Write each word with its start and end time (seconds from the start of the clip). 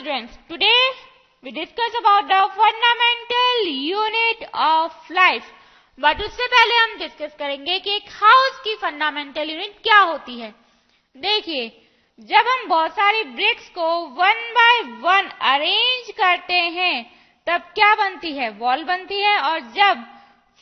students, 0.00 0.32
today 0.48 0.82
we 1.44 1.50
discuss 1.52 1.92
about 2.00 2.24
the 2.26 2.40
fundamental 2.56 3.56
unit 3.68 4.44
of 4.54 4.92
life. 5.12 5.48
But 5.98 6.20
उससे 6.22 6.46
पहले 6.46 6.76
हम 6.76 6.96
discuss 6.98 7.34
करेंगे 7.38 7.78
कि 7.78 7.94
एक 7.94 8.08
हाउस 8.12 8.60
की 8.64 8.74
फंडामेंटल 8.82 9.50
यूनिट 9.50 9.74
क्या 9.82 9.98
होती 10.00 10.38
है 10.38 10.50
देखिए 11.16 11.66
जब 12.18 12.48
हम 12.48 12.66
बहुत 12.68 12.92
सारी 12.92 13.22
ब्रिक्स 13.34 13.68
को 13.74 13.88
वन 14.20 14.40
बाय 14.54 14.80
वन 15.02 15.28
अरेंज 15.50 16.10
करते 16.18 16.60
हैं 16.78 16.96
तब 17.46 17.68
क्या 17.74 17.94
बनती 17.96 18.32
है 18.36 18.48
वॉल 18.58 18.84
बनती 18.84 19.20
है 19.20 19.38
और 19.40 19.60
जब 19.76 20.04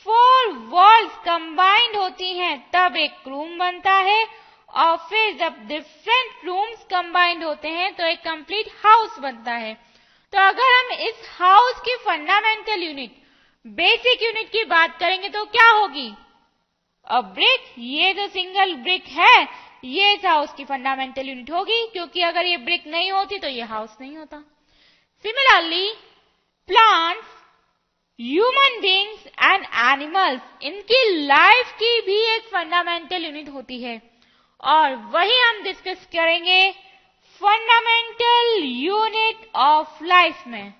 फोर 0.05 0.51
वॉल्स 0.75 1.15
कंबाइंड 1.25 1.95
होती 1.97 2.33
हैं 2.37 2.57
तब 2.75 2.97
एक 2.97 3.27
रूम 3.27 3.57
बनता 3.59 3.93
है 4.11 4.23
और 4.73 4.97
फिर 5.09 5.37
जब 5.37 5.55
डिफरेंट 5.67 6.45
रूम्स 6.45 6.83
कंबाइंड 6.89 7.43
होते 7.43 7.67
हैं 7.69 7.93
तो 7.95 8.05
एक 8.05 8.19
कंप्लीट 8.23 8.67
हाउस 8.85 9.19
बनता 9.19 9.53
है। 9.53 9.73
तो 10.33 10.39
अगर 10.39 10.73
हम 10.73 10.91
इस 11.01 11.29
हाउस 11.31 11.79
की 11.79 11.95
फंडामेंटल 12.05 12.83
यूनिट 12.83 13.15
बेसिक 13.65 14.23
यूनिट 14.23 14.49
की 14.49 14.63
बात 14.65 14.97
करेंगे 14.99 15.29
तो 15.29 15.43
क्या 15.47 15.69
होगी? 15.69 16.11
अब 17.07 17.33
ब्रिक 17.33 17.73
ये 17.79 18.13
जो 18.13 18.27
सिंगल 18.27 18.73
ब्रिक 18.75 19.05
है, 19.07 19.47
ये 19.85 20.13
इस 20.13 20.25
हाउस 20.25 20.53
की 20.53 20.65
फंडामेंटल 20.65 21.29
यूनिट 21.29 21.51
होगी, 21.51 21.85
क्योंकि 21.87 22.21
अगर 22.23 22.45
ये 22.45 22.57
ब्रिक 22.59 22.87
नहीं 22.87 23.11
होती 23.11 23.39
तो 23.39 23.47
ये 23.47 23.63
हाउस 23.63 23.97
नहीं 24.01 24.17
होता। 24.17 24.39
Similarly 25.25 25.91
plants 26.69 27.27
human 28.19 28.79
beings 28.81 29.25
and 29.27 29.65
animals 29.83 30.63
इनकी 30.63 31.03
लाइफ 31.17 31.71
की 31.73 31.99
भी 32.01 32.19
एक 32.35 32.47
फंडामेंटल 32.47 33.25
यूनिट 33.25 33.49
होती 33.49 33.81
है। 33.83 33.97
और 34.63 34.95
वही 35.11 35.39
हम 35.39 35.61
डिस्कस 35.63 36.05
करेंगे 36.13 36.69
फंडामेंटल 37.41 38.63
यूनिट 38.63 39.49
ऑफ़ 39.57 40.03
लाइफ 40.03 40.43
में। 40.47 40.73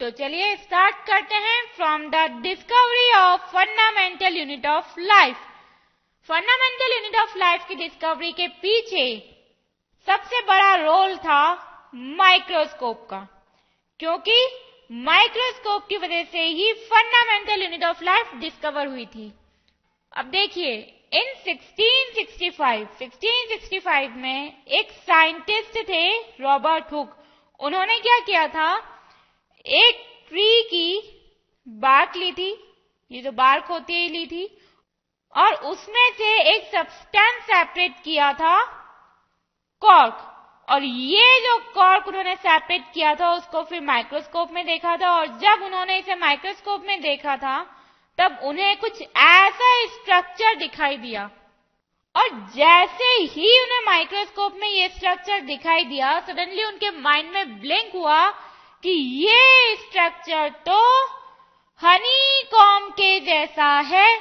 तो 0.00 0.10
चलिए 0.12 0.54
स्टार्ट 0.56 0.96
करते 1.06 1.34
हैं 1.36 1.62
from 1.76 2.08
the 2.10 2.26
discovery 2.42 3.10
of 3.14 3.40
fundamental 3.52 4.36
unit 4.36 4.66
of 4.66 5.00
life 5.00 5.36
fundamental 6.28 6.94
unit 6.94 7.16
of 7.20 7.36
life 7.38 7.66
की 7.68 7.74
डिस्कवरी 7.74 8.32
के 8.32 8.46
पीछे 8.62 9.06
सबसे 10.08 10.40
बड़ा 10.46 10.74
रोल 10.76 11.16
था 11.16 11.42
माइक्रोस्कोप 11.94 13.06
का, 13.10 13.18
क्योंकि 14.00 14.46
माइक्रोस्कोप 14.90 15.86
की 15.88 15.96
वजह 15.96 16.24
से 16.24 16.42
ही 16.42 16.72
fundamental 16.84 17.62
unit 17.62 17.84
of 17.84 18.04
life 18.04 18.34
discover 18.34 18.86
हुई 18.86 19.06
थी। 19.06 19.32
अब 20.16 20.24
देखिए 20.24 20.74
इन 21.12 21.32
1665 21.44 22.86
1665 23.00 24.16
में 24.16 24.66
एक 24.68 24.90
साइंटिस्ट 24.90 25.78
थे 25.88 26.18
रॉबर्ट 26.40 26.92
हुक। 26.92 27.16
उन्होंने 27.60 27.98
क्या 27.98 28.18
किया 28.20 28.46
था? 28.48 28.76
एक 29.66 30.24
ट्री 30.28 30.62
की 30.62 31.12
बार्क 31.68 32.16
ली 32.16 32.32
थी, 32.32 32.50
ये 33.10 33.22
जो 33.22 33.32
बार्क 33.32 33.64
होती 33.64 33.94
है 33.94 34.08
ली 34.08 34.26
थी, 34.26 34.46
और 35.36 35.54
उसमें 35.54 36.10
से 36.12 36.40
एक 36.54 36.64
सब्सटेंस 36.64 37.42
सेपरेट 37.44 38.02
किया 38.04 38.32
था 38.32 38.64
कॉर्क 39.82 40.32
और 40.68 40.82
ये 40.82 41.40
जो 41.40 41.58
कॉर्क 41.74 42.08
उन्होंने 42.08 42.36
सेपरेट 42.36 42.92
किया 42.94 43.14
था, 43.14 43.32
उसको 43.32 43.62
फिर 43.62 43.80
माइक्रोस्कोप 43.80 44.52
में 44.52 44.66
देखा 44.66 44.96
था, 44.96 45.10
और 45.10 45.26
जब 45.26 45.62
उन्होंने 45.62 45.98
इसे 45.98 46.14
माइक्रोस्कोप 46.14 46.84
में 46.86 47.00
देखा 47.00 47.36
था 47.36 47.75
तब 48.18 48.38
उन्हें 48.42 48.76
कुछ 48.76 49.02
ऐसा 49.02 49.86
स्ट्रक्चर 49.86 50.54
दिखाई 50.54 50.96
दिया। 50.96 51.30
और 52.14 52.28
जैसे 52.54 53.08
ही 53.22 53.58
उन्हें 53.60 53.80
माइक्रोस्कोप 53.86 54.54
में 54.56 54.68
ये 54.68 54.88
स्ट्रक्चर 54.88 55.40
दिखाई 55.40 55.84
दिया 55.84 56.18
सडनली 56.20 56.64
उनके 56.64 56.90
माइंड 56.90 57.30
में 57.30 57.60
ब्लिंक 57.60 57.92
हुआ 57.94 58.30
कि 58.82 58.90
ये 59.24 59.74
स्ट्रक्चर 59.76 60.48
तो 60.48 60.80
हनी 61.82 62.42
कॉम 62.42 62.88
के 62.90 63.18
जैसा 63.20 63.68
है। 63.80 64.16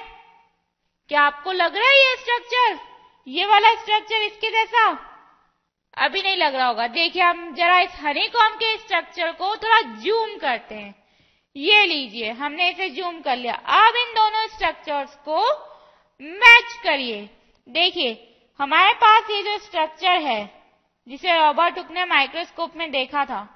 क्या 1.09 1.21
आपको 1.21 1.51
लग 1.51 1.75
रहा 1.75 1.89
है 1.89 1.99
ये 1.99 2.15
स्ट्रक्चर 2.15 2.79
ये 3.27 3.45
वाला 3.45 3.73
स्ट्रक्चर 3.73 4.15
इसके 4.15 4.49
जैसा? 4.51 4.87
अभी 5.97 6.21
नहीं 6.21 6.37
लग 6.37 6.55
रहा 6.55 6.67
होगा। 6.67 6.87
देखिए, 6.87 7.21
हम 7.23 7.53
जरा 7.55 7.79
इस 7.79 7.91
हनी 8.01 8.27
कॉम 8.27 8.55
के 8.55 8.77
स्ट्रक्चर 8.77 9.31
को 9.31 9.55
थोड़ा 9.55 9.81
जूम 9.81 10.37
करते 10.37 10.75
हैं। 10.75 11.04
ये 11.55 11.85
लीजिए 11.85 12.31
हमने 12.33 12.69
इसे 12.69 12.89
जूम 12.89 13.19
कर 13.21 13.37
लिया। 13.37 13.53
अब 13.53 13.95
इन 13.97 14.13
दोनों 14.13 14.47
स्ट्रक्चर्स 14.47 15.15
को 15.27 15.41
मैच 16.19 16.73
करिए। 16.83 17.29
देखिए 17.67 18.11
हमारे 18.59 18.93
पास 18.95 19.29
ये 19.31 19.41
जो 19.43 19.57
स्ट्रक्चर 19.59 20.17
है 20.21 20.43
जिसे 21.07 21.37
रॉबर्ट 21.39 21.77
हुक 21.77 21.91
ने 21.91 22.05
माइक्रोस्कोप 22.05 22.75
में 22.75 22.89
देखा 22.91 23.25
था 23.25 23.47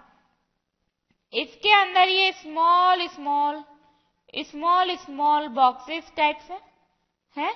इसके 1.34 1.72
अंदर 1.74 2.10
ये 2.10 2.32
small 2.32 3.08
small 3.08 3.64
small 4.46 4.96
small 4.96 5.48
boxes 5.50 6.12
types 6.18 6.50
है, 6.52 6.60
है? 7.36 7.54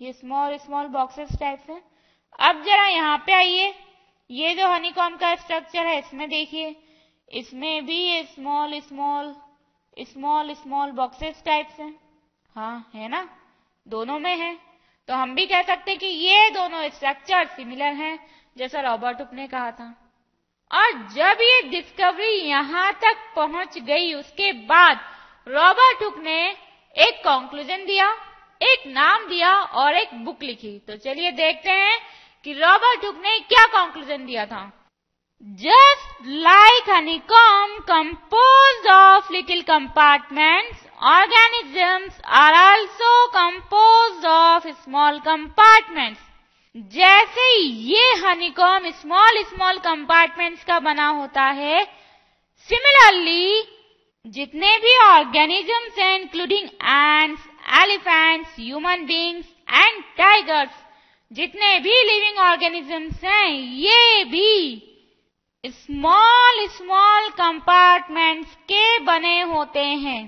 ये 0.00 0.12
स्मॉल 0.12 0.56
स्मॉल 0.56 0.86
बॉक्सेस 0.88 1.28
टाइप्स 1.40 1.70
है। 1.70 1.80
अब 2.40 2.62
जरा 2.64 2.86
यहाँ 2.86 3.16
पे 3.26 3.32
आइए। 3.34 3.74
ये 4.30 4.54
जो 4.54 4.68
हनीकॉम 4.68 5.16
का 5.16 5.34
स्ट्रक्चर 5.34 5.86
है 5.86 5.98
इसमें 5.98 6.28
देखिए। 6.28 6.74
इसमें 7.28 7.86
भी 7.86 7.98
ये 7.98 8.22
small 8.24 8.78
small 8.80 9.34
small 10.00 10.54
small 10.54 10.90
boxes 10.90 11.42
types 11.46 11.80
हैं। 11.80 11.94
हाँ 12.56 12.90
है 12.94 13.08
ना? 13.08 13.28
दोनों 13.88 14.18
में 14.18 14.36
है। 14.36 14.58
तो 15.08 15.14
हम 15.14 15.34
भी 15.34 15.46
कह 15.46 15.62
सकते 15.62 15.90
हैं 15.90 16.00
कि 16.00 16.06
ये 16.06 16.50
दोनों 16.50 16.88
स्ट्रक्चर 16.88 17.46
सिमिलर 17.46 17.92
हैं, 17.92 18.26
जैसा 18.56 18.80
रॉबर्ट 18.80 19.32
ने 19.32 19.48
कहा 19.48 19.70
था। 19.70 20.12
और 20.72 21.08
जब 21.08 21.40
ये 21.40 21.62
डिस्कवरी 21.62 22.40
यहाँ 22.40 22.92
तक 22.92 23.32
पहुँच 23.36 23.78
गई, 23.78 24.14
उसके 24.14 24.52
बाद 24.52 25.00
रॉबर्ट 25.48 26.02
हुक 26.02 26.18
ने 26.18 26.50
एक 26.96 27.20
कंक्लूजन 27.20 27.84
दिया, 27.84 28.12
एक 28.62 28.86
नाम 28.86 29.28
दिया 29.28 29.52
और 29.52 29.94
एक 29.94 30.14
बुक 30.14 30.42
लिखी। 30.42 30.78
तो 30.78 30.96
चलिए 30.96 31.30
देखते 31.30 31.70
हैं 31.70 32.00
कि 32.44 32.52
रॉबर्ट 32.52 33.04
हुक 33.04 33.16
ने 33.16 33.38
क्या 33.38 33.66
कंक्लूजन 33.66 34.26
दिया 34.26 34.46
था। 34.46 34.77
Just 35.40 36.26
like 36.26 36.86
honeycomb 36.86 37.84
composed 37.86 38.86
of 38.86 39.30
little 39.30 39.62
compartments, 39.62 40.78
organisms 41.00 42.12
are 42.24 42.54
also 42.54 43.10
composed 43.30 44.24
of 44.26 44.66
small 44.82 45.20
compartments. 45.20 46.18
जैसे 46.74 47.46
ये 47.56 48.12
हनीकॉम 48.22 48.90
स्मॉल 48.90 49.42
स्मॉल 49.44 49.78
कंपार्टमेंट्स 49.84 50.64
का 50.64 50.78
बना 50.80 51.06
होता 51.08 51.44
है 51.60 51.84
सिमिलरली 52.68 53.62
जितने 54.26 54.76
भी 54.80 54.96
ऑर्गेनिजम्स 55.04 55.98
हैं 55.98 56.12
including 56.18 56.68
ants 56.68 57.48
elephants 57.82 58.58
human 58.58 59.06
beings 59.06 59.46
and 59.72 60.02
tigers 60.18 60.84
जितने 61.30 61.78
भी 61.80 62.02
लिविंग 62.12 62.38
ऑर्गेनिजम्स 62.50 63.24
हैं 63.24 63.48
ये 63.48 64.24
भी 64.24 64.54
स्मॉल 65.64 66.66
स्मॉल 66.68 67.28
कंपार्टमेंट्स 67.30 68.54
के 68.64 68.98
बने 68.98 69.40
होते 69.42 69.84
हैं। 70.02 70.20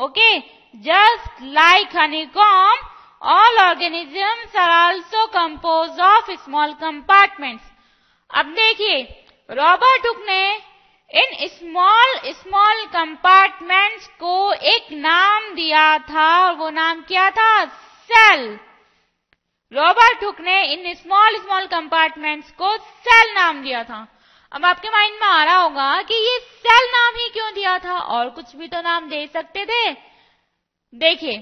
Okay 0.00 0.38
just 0.84 1.42
like 1.54 1.96
honeycomb 1.96 2.84
all 3.22 3.58
organisms 3.60 4.56
are 4.56 4.70
also 4.70 5.26
compose 5.26 6.00
of 6.02 6.30
small 6.34 6.72
compartments 6.82 7.64
अब 8.30 8.54
देखिए 8.54 9.02
रॉबर्ट 9.50 10.06
हुक 10.06 10.24
ने 10.28 10.54
इन 11.10 11.46
स्मॉल 11.48 12.32
स्मॉल 12.32 12.86
कंपार्टमेंट्स 12.94 14.08
को 14.20 14.52
एक 14.52 14.92
नाम 14.92 15.54
दिया 15.54 15.98
था 16.00 16.32
और 16.40 16.54
वो 16.54 16.70
नाम 16.70 17.02
क्या 17.02 17.30
था? 17.30 17.64
सेल 17.64 18.48
रॉबर्ट 19.72 20.24
हुक 20.24 20.40
ने 20.40 20.62
इन 20.72 20.92
स्मॉल 20.94 21.38
स्मॉल 21.38 21.66
कंपार्टमेंट्स 21.66 22.50
को 22.52 22.76
सेल 22.76 23.34
नाम 23.34 23.62
दिया 23.62 23.84
था। 23.84 24.06
अब 24.52 24.64
आपके 24.64 24.90
माइंड 24.90 25.14
में 25.14 25.26
आ 25.28 25.44
रहा 25.44 25.56
होगा 25.56 26.02
कि 26.02 26.14
ये 26.14 26.38
सेल 26.38 26.90
नाम 26.90 27.14
ही 27.14 27.28
क्यों 27.28 27.52
दिया 27.54 27.78
था? 27.78 27.98
और 27.98 28.28
कुछ 28.30 28.54
भी 28.56 28.68
तो 28.68 28.80
नाम 28.82 29.08
दे 29.08 29.26
सकते 29.26 29.64
थे। 29.64 29.92
देखिए 30.92 31.36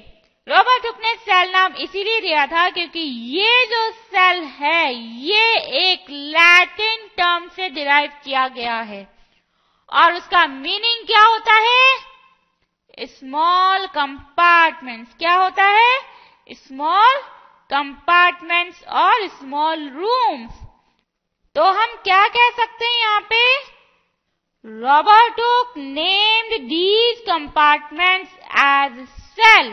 रॉबर्ट 0.49 0.87
हुक 0.87 0.99
ने 1.01 1.15
सेल 1.17 1.51
नाम 1.51 1.75
इसीलिए 1.75 2.21
दिया 2.21 2.47
था 2.47 2.69
क्योंकि 2.71 3.01
ये 3.37 3.65
जो 3.67 3.91
सेल 3.91 4.43
है, 4.43 4.95
ये 4.95 5.57
एक 5.83 6.11
लैटिन 6.11 7.07
टर्म 7.17 7.49
से 7.49 7.69
डिराइव 7.69 8.11
किया 8.25 8.47
गया 8.49 8.77
है। 8.81 9.07
और 9.93 10.15
उसका 10.15 10.47
मीनिंग 10.47 11.07
क्या 11.07 11.23
होता 11.23 11.55
है? 11.61 11.95
स्मॉल 13.01 13.87
कंपार्टमेंट्स 13.87 15.15
क्या 15.15 15.35
होता 15.35 15.65
है? 15.65 15.99
स्मॉल 16.51 17.17
कंपार्टमेंट्स 17.71 18.85
और 18.85 19.27
स्मॉल 19.29 19.89
रूम्स 19.89 20.61
तो 21.57 21.65
हम 21.65 21.95
क्या 22.05 22.23
कह 22.29 22.49
सकते 22.53 22.85
हैं 22.85 23.01
यहाँ 23.01 23.21
पे? 23.31 23.43
Hooke 24.65 25.75
named 25.79 26.63
these 26.69 27.19
compartments 27.21 28.31
as 28.61 29.07
cell 29.09 29.71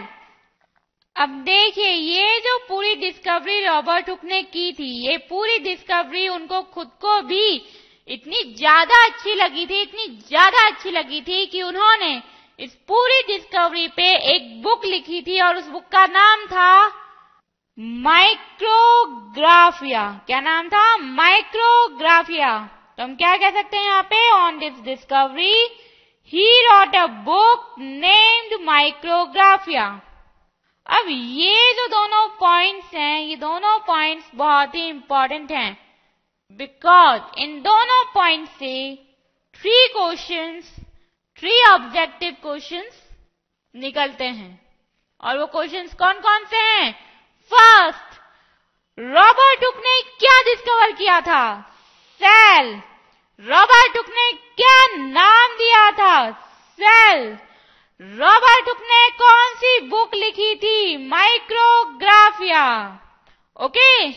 अब 1.16 1.30
देखिए, 1.46 1.90
ये 1.90 2.40
जो 2.40 2.58
पूरी 2.68 2.96
डिस्कवरी 2.96 3.60
रॉबर्ट 3.66 4.10
हुक 4.10 4.24
ने 4.24 4.42
की 4.44 4.72
थी, 4.74 4.92
ये 5.08 5.18
पूरी 5.30 5.58
डिस्कवरी 5.60 6.28
उनको 6.28 6.62
खुद 6.74 6.88
को 7.02 7.20
भी 7.22 7.56
इतनी 8.08 8.44
ज़्यादा 8.54 9.04
अच्छी 9.06 9.36
लगी 9.36 9.66
थी, 9.66 9.82
इतनी 9.82 10.08
ज़्यादा 10.28 10.66
अच्छी 10.68 10.92
लगी 10.92 11.22
थी 11.22 11.46
कि 11.46 11.62
उन्होंने 11.62 12.22
इस 12.60 12.76
पूरी 12.88 13.22
डिस्कवरी 13.28 13.88
पे 13.88 14.14
एक 14.36 14.62
बुक 14.64 14.86
लिखी 14.86 15.22
थी 15.22 15.40
और 15.42 15.58
उस 15.58 15.68
बुक 15.68 15.88
का 15.92 16.06
नाम 16.08 16.46
था 16.46 16.72
माइक्रोग्राफिया 17.78 20.24
क्या 20.28 20.40
नाम 20.42 20.70
था? 20.70 20.98
माइक्रोग्राफिया 20.98 22.70
तो 22.98 23.04
हम 23.04 23.16
क्या 23.16 23.38
कह 23.38 23.52
सकते 23.52 23.78
हैं 23.78 23.84
यहाँ 23.84 24.04
पे? 24.04 24.32
On 24.32 24.60
this 24.60 24.82
discovery 24.84 25.68
he 26.34 26.66
wrote 26.66 26.96
a 26.96 27.06
book 27.26 27.76
named 27.80 28.66
Micrographia 28.66 30.02
अब 30.88 31.06
ये 31.10 31.74
जो 31.74 31.88
दोनों 31.88 32.28
पॉइंट्स 32.40 32.94
हैं, 32.94 33.20
ये 33.20 33.36
दोनों 33.36 33.80
पॉइंट्स 33.80 34.32
बहुत 34.36 34.76
ही 34.76 34.90
इंपॉर्टेंट 34.90 35.52
हैं. 35.52 35.78
बिकॉज़ 36.60 37.22
इन 37.38 37.62
दोनों 37.62 38.14
पॉइंट 38.14 38.50
से 38.50 38.96
three 39.56 39.88
questions 39.88 40.76
three 41.40 41.70
objective 41.70 42.36
questions 42.42 43.10
निकलते 43.76 44.26
हैं. 44.26 44.68
और 45.24 45.40
वो 45.40 45.46
क्वेश्चंस 45.46 45.94
कौन 45.94 46.20
कौन 46.20 46.46
से 46.46 46.58
हैं? 46.58 47.11
फ़र्स्ट, 47.54 48.20
रॉबर्ट 49.00 49.66
हुक 49.66 49.76
ने 49.78 50.02
क्या 50.02 50.42
डिस्कवर 50.42 50.92
किया 50.92 51.22
था? 51.22 51.62
सेल, 52.22 52.82
रॉबर्ट 53.40 53.98
हुक 53.98 54.10
ने 54.10 54.32
क्या 54.34 54.86
नाम 54.98 55.52
दिया 55.52 55.92
था? 55.92 56.32
सेल, 56.80 57.38
रॉबर्ट 58.02 58.68
हुक 58.68 58.82
ने 58.82 59.10
कौन 59.10 59.54
सी 59.56 59.80
बुक 59.80 60.16
लिखी 60.16 60.56
थी? 60.56 61.08
माइक्रोग्राफिया। 61.08 62.64
ओके? 63.62 64.10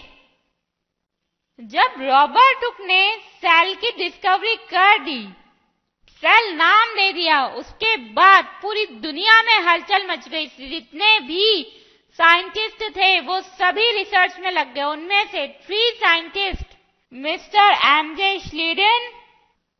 जब 1.60 1.94
रॉबर्ट 2.00 2.64
हुक 2.64 2.76
ने 2.80 3.16
सेल 3.16 3.74
की 3.74 3.90
डिस्कवरी 3.90 4.56
कर 4.56 4.98
दी, 4.98 5.28
सेल 6.22 6.54
नाम 6.54 6.88
दे 6.88 7.12
दिया, 7.12 7.46
उसके 7.46 7.96
बाद 7.96 8.58
पूरी 8.62 8.86
दुनिया 8.86 9.42
में 9.42 9.58
हलचल 9.60 10.06
मच 10.06 10.28
गई। 10.28 10.46
जितने 10.46 11.20
भी 11.20 11.80
साइंटिस्ट 12.18 12.82
थे, 12.96 13.20
वो 13.20 13.40
सभी 13.40 13.90
रिसर्च 13.90 14.38
में 14.38 14.50
लग 14.50 14.74
गए। 14.74 14.82
उनमें 14.82 15.26
से 15.26 15.46
three 15.48 15.90
scientist 15.90 16.66
mister 17.12 17.72
M 17.86 18.14
J 18.14 18.38
Schleiden, 18.38 19.10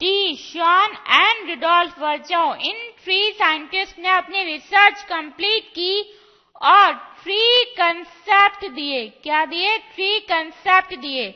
T 0.01 0.37
Schwann 0.37 0.97
and 1.09 1.49
Rudolf 1.49 1.99
Virchow 1.99 2.55
in 2.55 2.93
three 3.05 3.31
scientist 3.31 3.99
ने 3.99 4.09
अपनी 4.09 4.45
रिसर्च 4.45 5.03
कंप्लीट 5.03 5.69
की 5.69 6.19
और 6.63 6.95
थ्री 7.23 7.65
कंसेप्ट 7.65 8.67
दिए। 8.67 9.09
क्या 9.09 9.45
दिए? 9.45 9.79
थ्री 9.79 10.21
कंसेप्ट 10.21 10.95
दिए। 10.95 11.35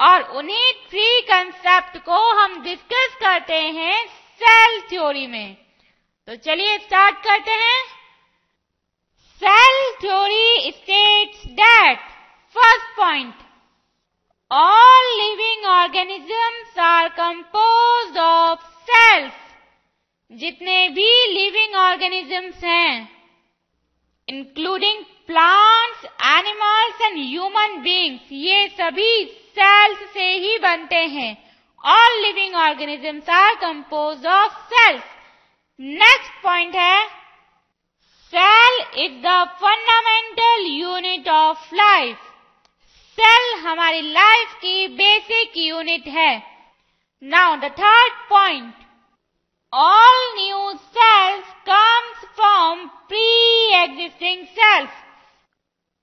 और 0.00 0.22
उन्हीं 0.22 0.72
थ्री 0.90 1.20
कंसेप्ट 1.20 2.04
को 2.04 2.32
हम 2.32 2.62
डिस्कस 2.62 3.16
करते 3.20 3.54
हैं 3.54 4.06
सेल 4.06 4.80
थ्योरी 4.80 5.26
में। 5.26 5.56
तो 6.26 6.36
चलिए 6.36 6.78
स्टार्ट 6.78 7.16
करते 7.16 7.50
हैं। 7.50 7.97
Cell 9.42 9.90
theory 10.00 10.70
states 10.70 11.46
that 11.60 11.98
first 12.56 12.96
point 12.96 13.34
all 14.50 15.10
living 15.18 15.64
organisms 15.72 16.78
are 16.84 17.08
compose 17.18 18.18
of 18.18 18.66
cells 18.90 19.32
जितने 20.30 20.88
भी 20.90 21.10
लिविंग 21.32 21.74
ऑर्गेनिजम्स 21.82 22.64
हैं 22.64 23.08
including 24.28 25.04
plants 25.26 26.04
animals 26.28 27.00
and 27.02 27.18
human 27.18 27.80
beings 27.82 28.32
ये 28.32 28.66
सभी 28.78 29.12
सेल्स 29.58 30.08
से 30.12 30.30
ही 30.36 30.58
बनते 30.58 31.04
हैं 31.08 31.36
all 31.80 32.22
living 32.22 32.54
organisms 32.56 33.24
are 33.28 33.56
composed 33.58 34.24
of 34.26 34.50
cells. 34.68 35.02
Next 35.78 36.32
point 36.42 36.74
है 36.74 37.06
cell 38.32 38.74
is 39.04 39.12
the 39.22 39.34
fundamental 39.60 40.66
unit 40.68 41.28
of 41.28 41.74
life 41.74 42.26
cell 43.18 43.54
हमारी 43.60 44.00
लाइफ 44.02 44.54
की 44.54 44.86
बेसिक 44.96 45.56
यूनिट 45.56 46.08
है। 46.16 46.32
Now 47.22 47.56
the 47.56 47.70
third 47.78 48.12
point 48.30 48.74
all 49.72 50.18
new 50.34 50.72
cells 50.74 51.54
comes 51.68 52.24
from 52.36 52.86
pre 53.08 53.24
existing 53.76 54.46
cells 54.58 55.02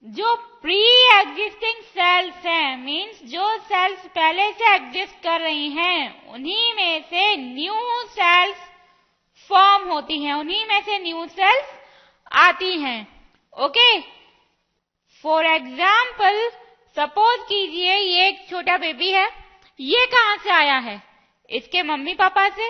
जो 0.04 0.36
pre 0.62 0.81
existing 1.13 1.83
cells 1.94 2.45
हैं 2.45 2.75
means 2.77 3.24
जो 3.31 3.56
cells 3.69 4.06
पहले 4.16 4.51
से 4.51 4.74
exist 4.75 5.24
कर 5.24 5.42
रही 5.42 5.69
हैं, 5.72 6.31
उन्हीं 6.33 6.74
में 6.74 7.01
से 7.10 7.36
न्यू 7.38 8.04
सेल्स 8.10 8.57
फॉर्म 9.50 9.89
होती 9.89 10.24
हैं, 10.24 10.33
उन्हीं 10.33 10.66
में 10.66 10.81
से 10.81 11.00
न्यू 11.00 11.25
सेल्स 11.27 11.75
आती 12.36 12.72
हैं। 12.80 13.08
ओके 13.54 14.00
फॉर 15.24 15.46
एग्ज़ाम्पल 15.46 16.50
सपोज़ 16.98 17.42
कीजिए 17.42 17.96
ये 17.96 18.28
एक 18.28 18.48
छोटा 18.50 18.78
बेबी 18.78 19.12
है। 19.12 19.30
ये 19.80 20.06
कहाँ 20.06 20.38
से 20.38 20.50
आया 20.50 20.78
है? 20.78 21.02
इसके 21.52 21.84
मम्मी 21.84 22.14
पापा 22.14 22.48
से। 22.50 22.70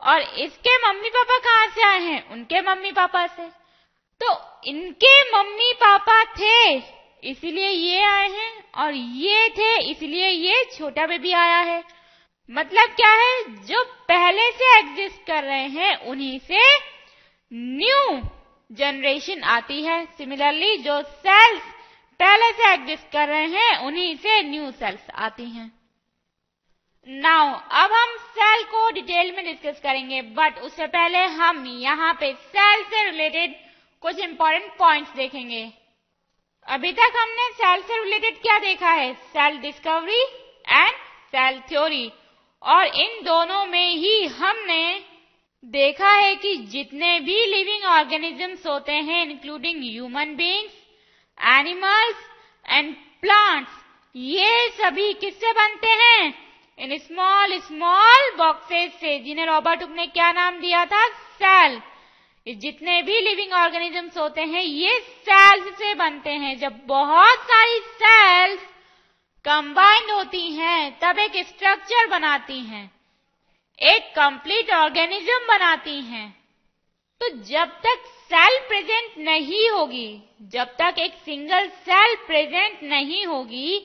और 0.00 0.20
इसके 0.20 0.76
मम्मी 0.78 1.08
पापा 1.10 1.38
कहाँ 1.38 1.66
से 1.66 1.82
आए 1.82 1.98
हैं? 1.98 2.30
उनके 2.30 2.60
मम्मी 2.60 2.92
पापा 2.92 3.26
से। 3.26 3.48
तो 4.20 4.34
इनके 4.66 5.20
मम्मी 5.32 5.72
पापा 5.72 6.22
थे, 6.24 6.76
इसलिए 7.22 7.68
ये 7.68 8.02
आए 8.04 8.28
हैं। 8.28 8.72
और 8.74 8.94
ये 8.94 9.48
थे, 9.48 9.90
इसलिए 9.90 10.28
ये 10.28 10.64
छोटा 10.76 11.06
बेबी 11.06 11.32
आया 11.32 11.58
है। 11.58 11.82
मतलब 12.48 12.94
क्या 12.96 13.12
है? 13.12 13.42
जो 13.66 13.84
पहले 14.08 14.50
से 14.50 14.78
एग्जिस्ट 14.78 15.26
कर 15.26 15.42
रहे 15.44 15.66
हैं, 15.68 15.96
उन्हीं 15.96 16.38
से 16.38 16.60
न्यू 17.52 18.20
जनरेशन 18.72 19.42
आती 19.42 19.82
है। 19.82 20.04
सिमिलरली 20.08 20.76
जो 20.78 21.00
सेल्स 21.02 21.62
पहले 22.20 22.50
से 22.52 22.72
एग्जिस्ट 22.72 23.12
कर 23.12 23.28
रहे 23.28 23.46
हैं, 23.46 23.76
उन्हीं 23.78 24.14
से 24.16 24.42
न्यू 24.42 24.70
सेल्स 24.70 25.10
आती 25.16 25.44
हैं। 25.44 25.70
नाउ 27.08 27.54
अब 27.74 27.92
हम 27.92 28.16
सेल 28.30 28.62
को 28.64 28.90
डिटेल 28.90 29.32
में 29.32 29.44
डिस्कस 29.44 29.80
करेंगे 29.80 30.20
बट 30.22 30.58
उससे 30.58 30.86
पहले 30.86 31.24
हम 31.34 31.64
यहाँ 31.66 32.12
पे 32.14 32.32
सेल 32.32 32.82
से 32.84 33.04
रिलेटेड 33.04 33.54
कुछ 34.02 34.18
इंपॉर्टेंट 34.18 34.76
पॉइंट्स 34.78 35.12
देखेंगे। 35.12 35.70
अभी 36.68 36.92
तक 36.92 37.16
हमने 37.16 37.50
सेल 37.52 37.82
से 37.82 38.02
रिलेटेड 38.02 38.40
क्या 38.42 38.58
देखा 38.58 38.90
है? 38.90 39.12
Cell 39.14 39.58
discovery 39.58 40.22
and 40.68 40.92
cell 41.32 41.60
theory 41.60 42.10
और 42.62 42.86
इन 42.86 43.22
दोनों 43.24 43.64
में 43.66 43.86
ही 43.86 44.24
हमने 44.26 45.11
देखा 45.64 46.10
है 46.10 46.34
कि 46.36 46.56
जितने 46.56 47.20
भी 47.20 47.46
लिविंग 47.46 47.84
ऑर्गेनिजम्स 47.84 48.66
होते 48.66 48.92
हैं 48.92 49.30
including 49.30 49.82
human 49.82 50.34
beings 50.34 50.72
animals 51.40 52.16
and 52.68 52.94
plants 52.94 53.70
ये 54.16 54.68
सभी 54.68 55.12
किससे 55.12 55.52
बनते 55.52 55.86
हैं? 55.86 56.34
इन 56.78 56.98
स्मॉल 56.98 57.58
स्मॉल 57.60 58.30
बॉक्सेस 58.38 58.92
से। 58.92 59.18
जिन्हें 59.18 59.46
रॉबर्ट 59.46 59.82
ने 59.82 60.06
क्या 60.06 60.32
नाम 60.32 60.58
दिया 60.58 60.84
था? 60.86 61.08
सेल 61.08 61.80
जितने 62.54 63.02
भी 63.02 63.20
लिविंग 63.20 63.52
ऑर्गेनिजम्स 63.52 64.18
होते 64.18 64.40
हैं, 64.40 64.62
ये 64.62 65.00
सेल्स 65.00 65.78
से 65.78 65.94
बनते 65.94 66.30
हैं। 66.30 66.58
जब 66.58 66.80
बहुत 66.86 67.38
सारी 67.38 67.78
सेल्स 67.78 68.60
कंबाइंड 69.44 70.10
होती 70.10 70.50
हैं, 70.52 70.98
तब 71.02 71.18
एक 71.18 71.46
स्ट्रक्चर 71.46 72.06
बनाती 72.06 72.60
हैं। 72.60 73.01
एक 73.82 74.12
कंप्लीट 74.16 74.70
ऑर्गेनिज्म 74.70 75.38
बनाती 75.48 76.00
हैं। 76.00 76.44
तो 77.20 77.28
जब 77.28 77.68
तक 77.68 78.02
सेल 78.06 78.58
प्रेजेंट 78.68 79.18
नहीं 79.18 79.68
होगी, 79.70 80.22
जब 80.42 80.64
तक 80.64 80.94
एक 80.98 81.14
सिंगल 81.14 81.68
सेल 81.68 82.16
प्रेजेंट 82.16 82.82
नहीं 82.82 83.26
होगी, 83.26 83.78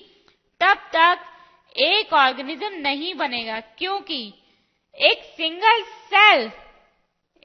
तब 0.62 0.78
तक 0.78 1.20
एक 1.78 2.14
ऑर्गेनिज्म 2.14 2.74
नहीं 2.74 3.14
बनेगा। 3.16 3.60
क्योंकि 3.60 4.34
एक 4.96 5.24
सिंगल 5.24 5.84
सेल 5.84 6.52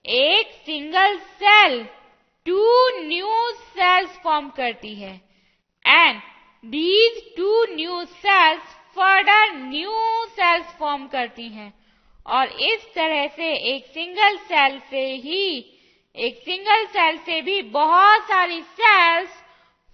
एक 0.06 0.50
single 0.50 1.18
cell 1.18 1.84
two 2.46 2.88
new 3.00 3.50
cells 3.52 4.10
form 4.10 4.48
करती 4.48 4.94
है। 4.94 5.20
And 5.86 6.22
these 6.64 7.36
two 7.36 7.64
new 7.64 8.04
cells 8.04 8.62
further 8.96 9.52
new 9.52 10.26
cells 10.26 10.66
form 10.66 11.06
करती 11.06 11.48
हैं। 11.48 11.81
और 12.26 12.48
इस 12.62 12.84
तरह 12.94 13.26
से 13.26 13.52
एक 13.74 13.86
सिंगल 13.86 14.36
सेल 14.36 14.78
से 14.90 15.04
ही, 15.14 15.78
एक 16.16 16.36
सिंगल 16.38 16.84
सेल 16.86 17.18
से 17.18 17.40
भी 17.42 17.62
बहुत 17.62 18.22
सारी 18.22 18.60
सेल्स 18.60 19.30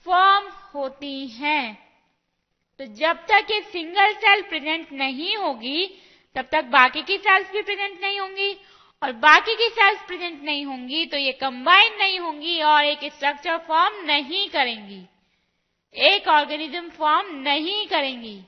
फॉर्म 0.06 0.48
होती 0.74 1.26
हैं। 1.26 1.88
तो 2.80 2.86
जब 2.94 3.26
तक 3.26 3.50
ये 3.50 3.60
सिंगल 3.62 4.12
सेल 4.14 4.42
प्रेजेंट 4.42 4.92
नहीं 4.92 5.36
होगी, 5.36 5.86
तब 6.36 6.48
तक 6.52 6.64
बाकी 6.64 7.02
की 7.02 7.16
सेल्स 7.18 7.50
भी 7.52 7.62
प्रेजेंट 7.62 8.00
नहीं 8.00 8.20
होंगी। 8.20 8.56
और 9.02 9.12
बाकी 9.12 9.54
की 9.54 9.68
सेल्स 9.68 10.02
प्रेजेंट 10.02 10.42
नहीं 10.42 10.64
होंगी 10.66 11.04
तो 11.06 11.16
ये 11.16 11.32
कंबाइन 11.32 11.96
नहीं 11.98 12.18
होंगी 12.20 12.60
और 12.62 12.84
एक 12.84 13.12
स्ट्रक्चर 13.12 13.58
फॉर्म 13.58 14.04
नहीं 14.04 14.48
करेंगी। 14.48 15.02
एक 15.94 16.28
ऑर्गेनिज्म 16.28 16.88
फॉर्म 16.88 17.34
नहीं 17.40 17.86
करेंगी। 17.86 18.40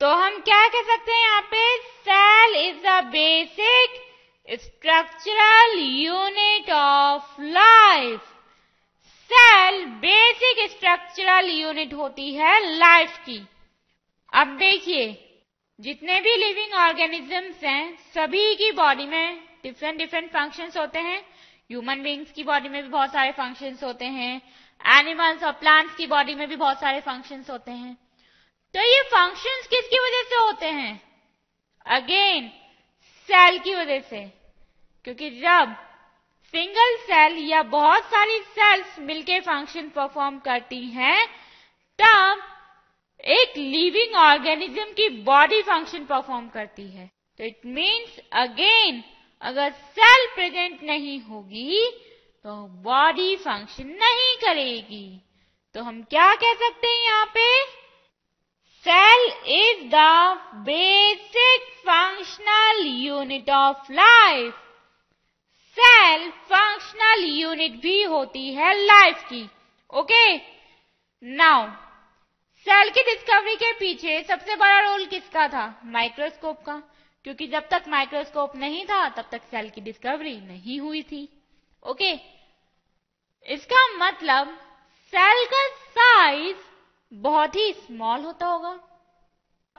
तो 0.00 0.08
हम 0.08 0.38
क्या 0.38 0.66
कह 0.68 0.82
सकते 0.82 1.12
हैं 1.12 1.20
यहाँ 1.20 1.40
पे? 1.42 1.76
Cell 1.76 2.54
is 2.56 2.76
the 2.76 3.04
basic 3.04 4.60
structural 4.60 5.78
unit 5.78 6.70
of 6.70 7.40
life 7.40 8.20
cell 9.30 9.84
basic 10.02 10.70
structural 10.70 11.48
unit 11.50 11.94
होती 11.94 12.34
है 12.34 12.60
लाइफ 12.76 13.16
की। 13.18 13.40
अब 14.32 14.56
देखिए, 14.58 15.08
जितने 15.78 16.20
भी 16.20 16.36
लिविंग 16.36 16.74
ऑर्गेनिजम्स 16.74 17.64
हैं, 17.64 17.96
सभी 18.14 18.54
की 18.54 18.72
बॉडी 18.72 19.06
में 19.06 19.38
डिफरेंट 19.62 19.98
डिफरेंट 19.98 20.32
फ़ंक्शंस 20.32 20.76
होते 20.76 20.98
हैं। 20.98 21.20
ह्यूमन 21.70 22.02
बींग्स 22.02 22.32
की 22.32 22.44
बॉडी 22.44 22.68
में 22.68 22.82
भी 22.82 22.88
बहुत 22.88 23.12
सारे 23.12 23.32
फ़ंक्शंस 23.32 23.84
होते 23.84 24.04
हैं। 24.04 24.40
एनिमल्स 24.80 25.44
और 25.44 25.52
प्लांट्स 25.52 25.96
की 25.96 26.06
बॉडी 26.06 26.34
में 26.34 26.48
भी 26.48 26.56
बहुत 26.56 26.80
सारे 26.80 27.00
फ़ंक्शंस 27.00 27.50
होते 27.50 27.70
हैं। 27.70 28.05
तो 28.74 28.80
ये 28.80 29.02
फ़ंक्शंस 29.02 29.66
किसकी 29.66 29.98
वजह 29.98 30.22
से 30.22 30.36
होते 30.36 30.66
हैं? 30.66 31.00
अगेन 31.86 32.48
सेल 33.28 33.58
की 33.58 33.74
वजह 33.74 34.00
से। 34.00 34.24
क्योंकि 35.04 35.30
जब 35.30 35.74
सिंगल 36.54 36.96
सेल 36.96 37.36
या 37.50 37.62
बहुत 37.62 38.04
सारी 38.04 38.38
सेल्स 38.38 38.98
मिलके 38.98 39.40
फ़ंक्शन 39.40 39.88
परफॉर्म 39.88 40.38
करती 40.38 40.84
हैं, 40.86 41.26
तब 41.98 42.42
एक 43.20 43.56
लिविंग 43.56 44.14
ऑर्गेनिज्म 44.14 44.84
की 44.84 45.08
बॉडी 45.08 45.62
फ़ंक्शन 45.62 46.04
परफॉर्म 46.04 46.48
करती 46.48 46.88
है। 46.90 47.10
तो 47.38 47.44
इट 47.44 47.60
मीन्स 47.66 48.20
अगेन 48.32 49.02
अगर 49.42 49.72
सेल 49.72 50.26
प्रेजेंट 50.34 50.82
नहीं 50.82 51.20
होगी 51.20 51.90
तो 52.44 52.66
बॉडी 52.82 53.36
फ़ंक्शन 53.36 53.86
नहीं 53.86 54.36
करेगी। 54.36 55.20
तो 55.74 55.82
हम 55.82 56.02
क्या 56.02 56.34
कह 56.34 56.52
सकते 56.54 56.86
हैं 56.86 57.04
यहाँ 57.04 57.26
पे? 57.26 57.46
Cell 58.88 59.32
is 59.46 59.90
the 59.94 59.94
basic 60.54 61.62
functional 61.78 62.86
unit 62.86 63.50
of 63.50 63.92
life 63.92 64.54
cell 65.78 66.30
functional 66.30 67.24
unit 67.24 67.72
भी 67.72 68.02
होती 68.02 68.54
है 68.54 68.74
लाइफ 68.74 69.22
की। 69.22 69.50
ओके 69.94 70.36
नाउ 71.22 71.68
सेल 72.66 72.90
की 72.90 73.02
डिस्कवरी 73.02 73.56
के 73.56 73.72
पीछे 73.72 74.22
सबसे 74.22 74.56
बड़ा 74.56 74.80
रोल 74.80 75.06
किसका 75.06 75.48
था? 75.48 75.80
माइक्रोस्कोप 75.84 76.64
का। 76.64 76.82
क्योंकि 77.24 77.46
जब 77.46 77.68
तक 77.68 77.84
माइक्रोस्कोप 77.88 78.56
नहीं 78.56 78.84
था, 78.84 79.08
तब 79.08 79.28
तक 79.32 79.42
सेल 79.42 79.70
की 79.70 79.80
डिस्कवरी 79.80 80.36
नहीं 80.40 80.80
हुई 80.80 81.02
थी। 81.02 81.28
Okay 81.86 82.14
okay? 82.14 82.26
इसका 83.46 83.96
मतलब 83.96 84.58
सेल 85.14 85.46
का 85.46 85.66
साइज़ 85.68 86.56
बहुत 87.16 87.56
ही 87.56 87.72
स्मॉल 87.72 88.20
होता 88.20 88.46
होगा। 88.46 88.80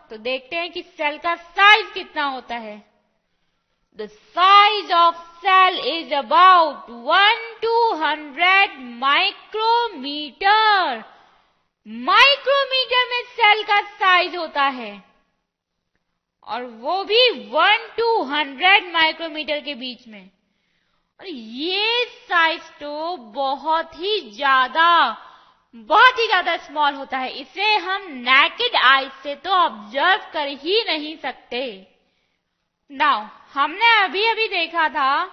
तो 0.10 0.18
देखते 0.18 0.56
हैं 0.56 0.72
कि 0.72 0.82
सेल 0.82 1.18
का 1.18 1.36
साइज़ 1.36 1.94
कितना 1.94 2.24
होता 2.24 2.56
है। 2.56 2.98
The 4.00 4.08
size 4.08 4.94
of 4.94 5.38
cell 5.38 5.88
is 5.88 6.14
about 6.14 6.90
one 6.90 7.58
two 7.62 7.94
hundred 7.94 9.00
micrometer 9.00 11.04
micrometer 11.88 13.10
में 13.10 13.24
सेल 13.26 13.64
का 13.64 13.82
साइज़ 13.82 14.38
होता 14.38 14.64
है। 14.64 15.04
और 16.48 16.64
वो 16.64 17.04
भी 17.04 17.50
वन 17.50 17.94
टू 17.98 18.24
हंड्रेड 18.24 18.94
माइक्रोमीटर 18.94 19.60
के 19.60 19.76
बीच 19.76 20.08
में। 20.08 20.32
और 21.20 21.28
ये 21.28 22.06
साइज़ 22.06 22.80
तो 22.80 23.18
बहुत 23.18 23.96
ही 23.96 24.32
ज़्यादा 24.32 25.18
बहुत 25.76 26.20
ही 26.20 26.26
ज़्यादा 26.28 26.56
स्मॉल 26.58 26.94
होता 26.94 27.18
है। 27.18 27.30
इसे 27.32 27.74
हम 27.76 28.06
नेकेड 28.12 28.76
आई 28.76 29.10
से 29.24 29.36
तो 29.36 29.50
ऑब्ज़र्व 29.52 30.22
कर 30.34 30.48
ही 30.48 30.84
नहीं 30.84 31.16
सकते। 31.18 31.62
नाउ 32.90 33.26
हमने 33.54 33.92
अभी 34.04 34.26
अभी 34.28 34.48
देखा 34.48 34.88
था 34.90 35.26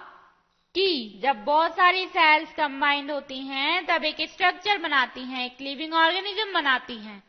कि 0.75 1.19
जब 1.23 1.43
बहुत 1.45 1.75
सारी 1.75 2.05
सेल्स 2.07 2.53
कंबाइंड 2.53 3.11
होती 3.11 3.39
हैं, 3.39 3.85
तब 3.85 4.03
एक 4.05 4.21
स्ट्रक्चर 4.29 4.77
बनाती 4.77 5.21
हैं, 5.21 5.45
एक 5.45 5.61
लिविंग 5.61 5.93
ऑर्गेनिज्म 5.93 6.53
बनाती 6.53 6.97
हैं। 6.97 7.23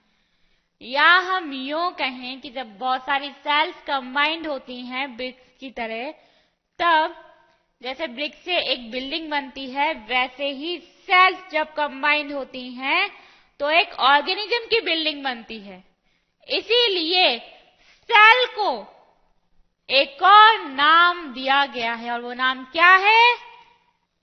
या 0.81 1.09
हम 1.25 1.53
यो 1.53 1.89
कहें 1.91 2.41
कि 2.41 2.51
जब 2.51 2.77
बहुत 2.79 3.03
सारी 3.03 3.31
सेल्स 3.45 3.83
कंबाइंड 3.83 4.47
होती 4.47 4.81
हैं 4.81 5.17
ब्रिक्स 5.17 5.57
की 5.61 5.71
तरह, 5.71 6.11
तब 6.81 7.15
जैसे 7.83 8.07
ब्रिक्स 8.09 8.45
से 8.45 8.59
एक 8.73 8.91
बिल्डिंग 8.91 9.31
बनती 9.31 9.71
है, 9.71 9.93
वैसे 10.09 10.49
ही 10.51 10.77
सेल्स 11.09 11.51
जब 11.53 11.73
कंबाइंड 11.75 12.33
होती 12.33 12.69
हैं 12.73 13.09
तो 13.61 13.71
एक 13.71 13.93
ऑर्गेनिज्म 14.05 14.67
की 14.67 14.81
बिल्डिंग 14.83 15.23
बनती 15.25 15.59
है। 15.61 15.83
इसीलिए 16.49 17.39
सेल 18.11 18.47
को 18.51 18.71
एक 19.89 20.23
और 20.25 20.65
नाम 20.67 21.27
दिया 21.35 21.65
गया 21.67 21.93
है, 21.95 22.11
और 22.13 22.21
वो 22.21 22.33
नाम 22.35 22.65
क्या 22.73 22.95
है? 22.97 23.37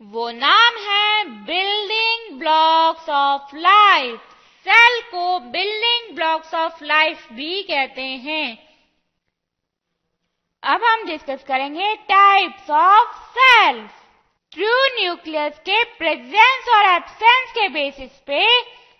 वो 0.02 0.30
नाम 0.32 0.78
है 0.80 1.24
building 1.46 2.40
blocks 2.40 3.10
of 3.12 3.56
life 3.58 4.20
cell 4.66 5.00
को 5.12 5.40
बिल्डिंग 5.42 6.16
ब्लॉक्स 6.16 6.54
ऑफ़ 6.56 6.84
लाइफ 6.84 7.28
भी 7.34 7.62
कहते 7.64 8.02
हैं। 8.02 8.58
अब 10.64 10.84
हम 10.84 11.06
डिस्कस 11.06 11.44
करेंगे 11.44 11.94
types 12.10 12.70
of 12.72 13.18
cells 13.38 14.02
true 14.54 14.74
nucleus 14.96 15.58
के 15.60 15.84
प्रेजेंस 15.84 16.68
और 16.76 16.86
एब्सेंस 16.86 17.52
के 17.52 17.68
बेसिस 17.70 18.12
पे 18.28 18.42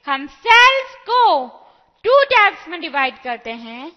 हम 0.08 0.26
सेल्स 0.28 0.96
को 1.10 1.48
टू 2.04 2.24
टाइप्स 2.24 2.68
में 2.68 2.80
डिवाइड 2.82 3.22
करते 3.24 3.52
हैं 3.52 3.92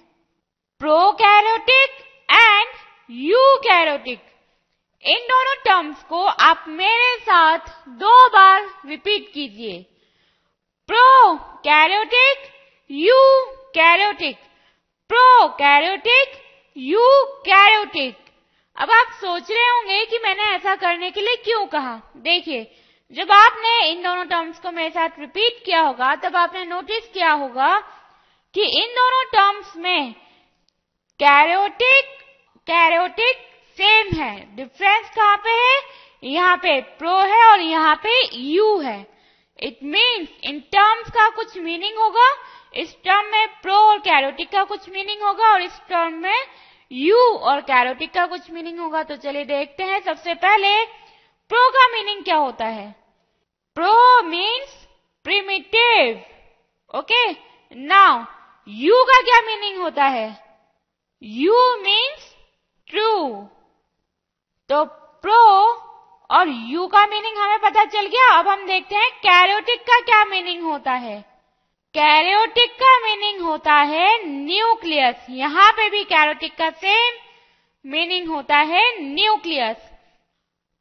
प्रोकैरोटिक 0.81 1.91
एंड 2.33 2.75
यूकैरोटिक 3.11 4.21
इन 5.05 5.27
दोनों 5.29 5.55
टर्म्स 5.55 6.03
को 6.03 6.25
आप 6.25 6.65
मेरे 6.69 7.17
साथ 7.17 7.59
दो 7.89 8.29
बार 8.29 8.69
रिपीट 8.87 9.33
कीजिए। 9.35 9.79
Prokaryotic 11.37 12.53
eukaryotic 13.75 14.37
pro 15.11 15.43
eukaryotic 15.43 16.39
eu 16.77 17.01
eukaryotic 17.01 18.26
अब 18.77 18.91
आप 18.91 19.13
सोच 19.13 19.51
रहे 19.51 19.69
होंगे 19.69 20.05
कि 20.05 20.19
मैंने 20.19 20.43
ऐसा 20.45 20.75
करने 20.77 21.11
के 21.11 21.21
लिए 21.21 21.37
क्यों 21.37 21.67
कहा? 21.67 22.01
देखिए, 22.17 22.65
जब 23.13 23.33
आपने 23.33 23.91
इन 23.91 24.03
दोनों 24.03 24.25
टर्म्स 24.25 24.59
को 24.59 24.71
मेरे 24.71 24.91
साथ 24.91 25.19
रिपीट 25.19 25.63
किया 25.65 25.81
होगा, 25.81 26.15
तब 26.15 26.37
आपने 26.37 26.65
नोटिस 26.65 27.07
किया 27.09 27.33
होगा 27.33 27.79
कि 28.55 28.65
इन 28.83 28.95
दोनों 28.95 29.25
टर्म्स 29.25 29.77
में 29.77 30.13
कैरियोटिक 31.21 32.15
कैरियोटिक 32.67 33.37
सेम 33.79 34.09
है। 34.21 34.57
डिफरेंस 34.57 35.11
कहाँ 35.17 35.37
पे 35.37 35.51
है? 35.51 35.81
यहाँ 36.25 36.57
पे 36.57 36.81
प्रो 36.99 37.17
है 37.23 37.45
और 37.45 37.61
यहाँ 37.61 37.95
पे 37.97 38.21
यू 38.37 38.79
है। 38.79 38.99
इट 39.59 39.79
मीन्स 39.85 40.29
इन 40.45 40.61
टर्म्स 40.73 41.11
का 41.11 41.29
कुछ 41.29 41.57
मीनिंग 41.59 41.99
होगा, 41.99 42.29
इस 42.75 42.95
टर्म 43.05 43.27
में 43.27 43.47
प्रो 43.63 43.75
और 43.75 43.99
कैरोटिक 43.99 44.51
का 44.51 44.65
कुछ 44.65 44.89
मीनिंग 44.89 45.23
होगा 45.23 45.53
और 45.53 45.63
इस 45.63 45.79
टर्म 45.89 46.15
में 46.15 46.47
यू 46.91 47.17
और 47.19 47.61
कैरोटिक 47.61 48.13
का 48.15 48.27
कुछ 48.27 48.51
मीनिंग 48.51 48.79
होगा 48.81 49.03
तो 49.03 49.17
चलिए 49.17 49.45
देखते 49.45 49.85
हैं 49.85 50.01
सबसे 50.01 50.35
पहले 50.35 50.85
प्रो 51.51 51.71
का 51.71 51.89
मीनिंग 51.89 52.25
क्या 52.25 52.37
होता 52.37 52.65
है। 52.65 52.95
Pro 53.77 54.23
means 54.23 54.87
primitive. 55.25 56.25
Okay? 56.99 57.31
Now, 57.77 58.25
eu 58.69 59.03
का 59.05 59.21
क्या 59.23 59.41
मीनिंग 59.41 59.83
होता 59.83 60.05
है? 60.05 60.29
Eu 61.23 61.77
means 61.77 62.35
true. 62.89 63.43
तो 64.71 64.85
प्रो 65.23 65.43
और 66.31 66.49
यू 66.49 66.87
का 66.87 67.07
मीनिंग 67.07 67.39
हमें 67.39 67.59
पता 67.59 67.85
चल 67.85 68.07
गया, 68.07 68.39
अब 68.39 68.49
हम 68.49 68.67
देखते 68.67 68.95
हैं 68.95 69.11
कैरोटिक 69.19 69.81
का 69.81 70.01
क्या 70.01 70.25
मीनिंग 70.25 70.63
होता 70.63 70.93
है। 70.93 71.36
कैरियोटिक 71.97 72.73
का 72.73 72.89
मीनिंग 73.01 73.41
होता 73.41 73.75
है 73.83 74.09
न्यूक्लियस। 74.25 75.27
यहाँ 75.31 75.71
पे 75.73 75.89
भी 75.91 76.03
कैरोटिक 76.05 76.55
का 76.55 76.69
सेम 76.71 77.15
मीनिंग 77.85 78.27
होता 78.29 78.57
है 78.57 78.83
न्यूक्लियस। 79.03 79.77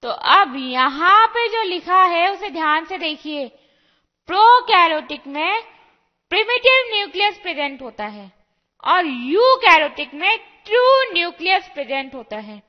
तो 0.04 0.10
अब 0.10 0.56
यहाँ 0.58 1.28
पे 1.28 1.48
जो 1.48 1.62
लिखा 1.64 2.02
है, 2.04 2.32
उसे 2.32 2.50
ध्यान 2.50 2.86
से 2.86 2.98
देखिए। 2.98 3.46
प्रो 4.30 4.60
कैरोटिक 4.62 5.28
में 5.28 5.62
प्रिमिटिव 6.32 6.96
न्यूक्लियस 6.96 7.38
प्रेजेंट 7.38 7.82
होता 7.82 8.06
है 8.06 8.32
और 8.84 9.06
यू 9.06 9.56
कैरोटिक 9.58 10.14
में 10.14 10.38
ट्रू 10.38 11.14
न्यूक्लियस 11.14 11.70
प्रेजेंट 11.74 12.16
होता 12.16 12.38
है। 12.40 12.62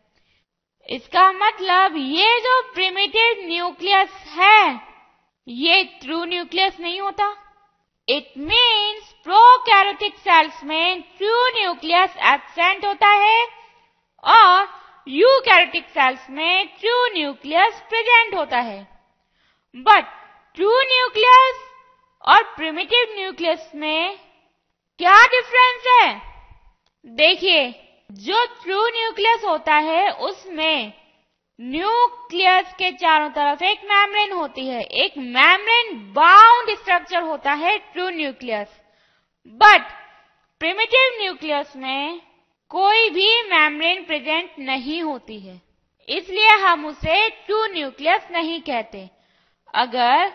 इसका 0.88 1.30
मतलब 1.32 1.96
ये 1.96 2.38
जो 2.40 2.60
प्रिमिटिव 2.74 3.44
न्यूक्लियस 3.46 4.10
है, 4.36 4.80
ये 5.48 5.82
ट्रू 6.00 6.24
न्यूक्लियस 6.24 6.80
नहीं 6.80 7.00
होता। 7.00 7.28
इट 8.08 8.32
मीन्स 8.38 9.12
प्रोकैरोटिक 9.24 10.18
सेल्स 10.18 10.64
में 10.64 11.02
ट्रू 11.02 11.48
न्यूक्लियस 11.48 12.16
एबसेंट 12.16 12.84
होता 12.84 13.08
है 13.08 13.46
और 14.24 14.68
यूकैरोटिक 15.08 15.88
सेल्स 15.88 16.30
में 16.30 16.66
ट्रू 16.80 17.06
न्यूक्लियस 17.12 17.80
प्रेजेंट 17.88 18.34
होता 18.34 18.58
है। 18.58 18.80
बट 19.76 20.04
ट्रू 20.54 20.80
न्यूक्लियस 20.82 21.64
और 22.24 22.42
प्रिमिटिव 22.42 23.14
न्यूक्लियस 23.16 23.70
में 23.74 24.18
क्या 24.98 25.20
डिफरेंस 25.26 25.82
है? 25.86 26.22
देखिए, 27.06 27.68
जो 28.12 28.44
ट्रू 28.44 28.86
न्यूक्लियस 28.88 29.44
होता 29.44 29.74
है, 29.74 30.10
उसमें 30.10 30.92
न्यूक्लियस 31.58 32.72
के 32.78 32.90
चारों 32.92 33.28
तरफ़ 33.30 33.62
एक 33.64 33.84
मैमरेन 33.84 34.32
होती 34.32 34.66
है। 34.66 34.80
एक 34.80 35.12
मैमरेन 35.18 35.94
बाउंड 36.14 36.70
स्ट्रक्चर 36.78 37.22
होता 37.22 37.52
है 37.52 37.76
true 37.92 38.08
nucleus 38.10 38.68
but 39.60 39.86
primitive 40.60 41.16
nucleus 41.22 41.72
में 41.76 42.20
कोई 42.70 43.08
भी 43.10 43.42
मैमरेन 43.42 44.04
प्रेजेंट 44.04 44.58
नहीं 44.58 45.02
होती 45.02 45.38
है। 45.40 45.60
इसलिए 46.08 46.56
हम 46.58 46.86
उसे 46.86 47.28
ट्रू 47.28 47.64
न्यूक्लियस 47.74 48.28
नहीं 48.32 48.60
कहते। 48.62 49.08
अगर 49.74 50.32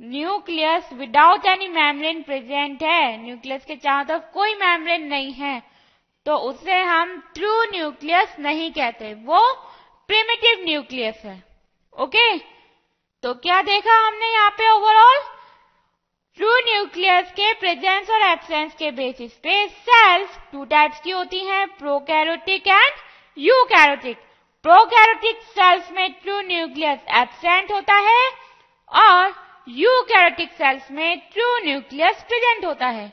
nucleus 0.00 0.92
without 0.94 1.46
any 1.46 1.68
membrane 1.68 2.22
present 2.22 2.82
है 2.82 3.16
न्यूक्लियस 3.22 3.64
के 3.64 3.76
चारों 3.76 4.04
तरफ़ 4.04 4.32
कोई 4.34 4.54
मैमरेन 4.56 5.06
नहीं 5.06 5.32
है 5.34 5.62
तो 6.26 6.36
उसे 6.48 6.78
हम 6.82 7.18
ट्रू 7.34 7.62
न्यूक्लियस 7.70 8.36
नहीं 8.40 8.70
कहते। 8.72 9.14
वो 9.14 9.40
प्रिमिटिव 10.08 10.64
न्यूक्लियस 10.64 11.22
है 11.24 11.42
ओके 11.92 12.38
तो 13.24 13.32
क्या 13.36 13.60
देखा 13.62 13.96
हमने 14.06 14.32
यहाँ 14.32 14.50
पे 14.58 14.70
ओवरऑल 14.70 15.18
ट्रू 16.38 16.54
न्यूक्लियस 16.64 17.30
के 17.32 17.52
प्रेजेंस 17.60 18.10
और 18.10 18.22
एब्सेंस 18.22 18.74
के 18.74 18.90
बेसिस 18.90 19.32
पे 19.42 19.66
सेल्स 19.66 20.38
टू 20.52 20.64
टाइप्स 20.64 21.00
की 21.00 21.10
होती 21.10 21.44
हैं 21.46 21.66
prokaryotic 21.78 22.68
and 22.68 22.92
eukaryotic 23.36 24.16
prokaryotic 24.64 25.42
cells 25.50 25.90
में 25.92 26.12
ट्रू 26.12 26.40
न्यूक्लियस 26.40 27.00
एब्सेंट 27.16 27.72
होता 27.72 27.94
है 28.08 28.30
और 28.90 29.34
यूकैरोटिक 29.68 30.52
सेल्स 30.52 30.90
में 30.90 31.18
ट्रू 31.32 31.56
न्यूक्लियस 31.64 32.22
प्रेजेंट 32.28 32.64
होता 32.64 32.86
है। 32.88 33.12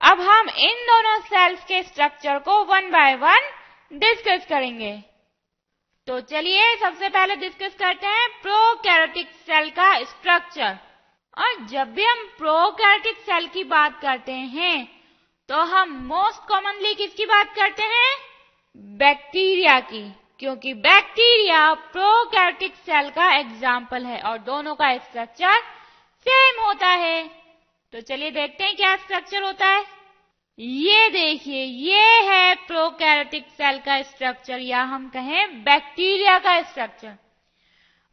अब 0.00 0.20
हम 0.20 0.48
इन 0.48 0.86
दोनों 0.86 1.18
सेल्स 1.20 1.64
के 1.64 1.82
स्ट्रक्चर 1.82 2.38
को 2.38 2.62
वन 2.64 2.90
बाय 2.90 3.14
वन 3.16 3.50
डिस्कस 3.92 4.46
करेंगे। 4.48 4.92
तो 6.08 6.20
चलिए 6.20 6.76
सबसे 6.76 7.08
पहले 7.08 7.36
डिस्कस 7.36 7.74
करते 7.74 8.06
हैं 8.06 8.28
प्रोकैरोटिक 8.42 9.28
सेल 9.46 9.70
का 9.70 9.92
स्ट्रक्चर 10.04 10.78
और 11.36 11.66
जब 11.66 11.92
भी 11.94 12.04
हम 12.04 12.24
प्रोकैरियोटिक 12.38 13.16
सेल 13.16 13.46
की 13.46 13.64
बात 13.64 14.00
करते 14.00 14.32
हैं 14.32 15.00
तो 15.48 15.60
हम 15.64 15.92
मोस्ट 16.06 16.48
कॉमनली 16.48 16.94
किसकी 16.94 17.24
बात 17.26 17.54
करते 17.54 17.82
हैं? 17.82 18.16
बैक्टीरिया 18.98 19.78
की. 19.80 20.02
क्योंकि 20.38 20.74
बैक्टीरिया 20.74 21.62
प्रोकैरियोटिक 21.74 22.74
सेल 22.76 23.10
का 23.10 23.30
एग्ज़ाम्पल 23.34 24.04
है 24.06 24.20
और 24.20 24.38
दोनों 24.38 24.74
का 24.74 24.96
स्ट्रक्चर 24.98 25.60
सेम 26.26 26.62
होता 26.64 26.86
है. 26.86 27.22
तो 27.92 28.00
चलिए 28.00 28.30
देखते 28.30 28.64
हैं 28.64 28.76
क्या 28.76 28.94
स्ट्रक्चर 28.96 29.42
होता 29.42 29.66
है. 29.66 29.84
ये 30.60 31.08
देखिए, 31.10 31.62
ये 31.62 32.20
है 32.22 32.54
प्रोकैरियोटिक 32.54 33.46
सेल 33.48 33.78
का 33.78 34.00
स्ट्रक्चर 34.02 34.58
या 34.58 34.82
हम 34.82 35.08
कहें 35.08 35.62
बैक्टीरिया 35.64 36.38
का 36.38 36.60
स्ट्रक्चर 36.62 37.16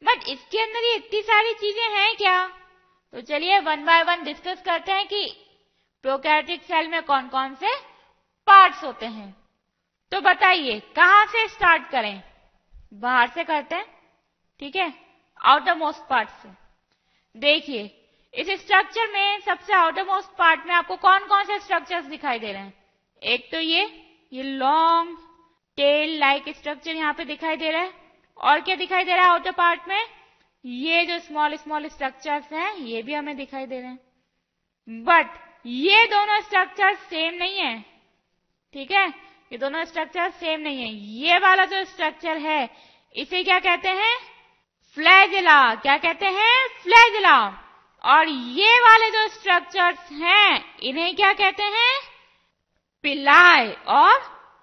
बट 0.02 0.28
इसके 0.30 0.62
अंदर 0.62 0.86
ये 0.86 0.96
इतनी 0.96 1.22
सारी 1.22 1.54
चीज़ें 1.54 1.90
हैं 1.96 2.16
क्या? 2.16 2.48
तो 3.14 3.22
चलिए 3.22 3.60
वन 3.60 3.84
बाय 3.86 4.04
वन 4.04 4.24
डिस्कस 4.24 4.62
करते 4.62 4.92
हैं 4.92 5.08
कि 5.08 5.26
प्रोकैरियोटिक 6.04 6.64
सेल 6.64 6.88
में 6.88 7.02
कौन 7.04 7.28
कौन 7.28 7.56
से 7.56 7.76
पार्ट्स 8.48 8.84
होते 8.84 9.06
हैं। 9.06 9.36
तो 10.12 10.22
बताइए, 10.22 10.80
कहाँ 10.96 11.26
से 11.26 11.48
स्टार्ट 11.48 11.90
करें? 11.90 12.24
बाहर 12.94 13.30
से 13.30 13.44
करते 13.44 13.76
हैं, 13.76 13.86
ठीक 14.62 14.76
है? 14.76 14.94
आउटर 15.40 15.76
मोस्ट 15.76 16.10
पार्ट 16.10 16.30
से। 16.30 16.50
देखिए 17.36 17.88
इस 18.34 18.50
स्ट्रक्चर 18.62 19.12
में 19.14 19.40
सबसे 19.40 19.74
आउटर 19.74 20.04
मोस्ट 20.04 20.38
पार्ट 20.38 20.66
में 20.66 20.74
आपको 20.76 20.96
कौन 20.96 21.28
कौन 21.28 21.44
से 21.44 21.60
स्ट्रक्चर्स 21.60 22.06
दिखाई 22.06 22.40
दे 22.40 22.52
रहे 22.52 22.62
हैं? 22.62 22.74
एक 23.22 23.50
तो 23.52 23.60
ये 23.60 23.84
ये 24.34 24.44
लॉन्ग 24.44 25.18
टेल 25.78 26.18
लाइक 26.20 26.50
स्ट्रक्चर 26.50 26.96
यहाँ 26.96 27.14
पे 27.14 27.26
दिखाई 27.26 27.56
दे 27.56 27.72
रहा 27.72 27.82
है। 27.82 27.92
और 28.38 28.60
क्या 28.62 28.76
दिखाई 28.76 29.04
दे 29.04 29.16
रहा 29.16 29.26
है 29.26 29.32
आउटर 29.32 29.52
पार्ट 29.52 29.88
में? 29.88 30.06
ये 30.66 31.06
जो 31.06 31.20
स्मॉल 31.20 31.56
स्मॉल 31.56 31.88
स्ट्रक्चर्स 31.88 32.52
हैं, 32.54 32.76
ये 32.76 33.02
भी 33.02 33.14
हमें 33.14 33.36
दिखाई 33.38 33.66
दे 33.66 33.80
रहे 33.80 33.90
हैं। 33.90 35.04
बट 35.04 35.28
ये 35.66 36.06
दोनों 36.06 36.42
स्ट्रक्चर 36.42 36.96
सेम 36.96 37.34
नहीं 37.34 37.58
है। 37.58 37.80
ठीक 38.74 38.92
है? 38.92 39.08
ये 39.52 39.58
दोनों 39.58 39.86
स्ट्रक्चर 39.86 40.30
सेम 40.30 40.60
नहीं 40.60 40.82
है। 40.82 40.90
ये 40.94 41.38
वाला 41.40 41.66
जो 41.66 41.84
स्ट्रक्चर 41.84 42.38
है, 42.38 42.70
इसे 43.16 43.44
क्या 43.44 43.60
कहते 43.60 43.90
हैं? 43.90 44.18
फ्लैजिला 44.98 45.76
क्या 45.76 45.98
कहते 45.98 46.26
हैं? 46.26 46.68
फ्लैजिला 46.84 47.64
और 48.04 48.28
ये 48.28 48.80
वाले 48.80 49.10
जो 49.12 49.28
स्ट्रक्चर्स 49.28 50.12
हैं, 50.12 50.80
इन्हें 50.80 51.16
क्या 51.16 51.34
कहते 51.34 51.64
हैं? 51.64 52.00
पिलाय 53.04 53.68
और 53.88 54.20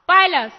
पाइलस 0.08 0.52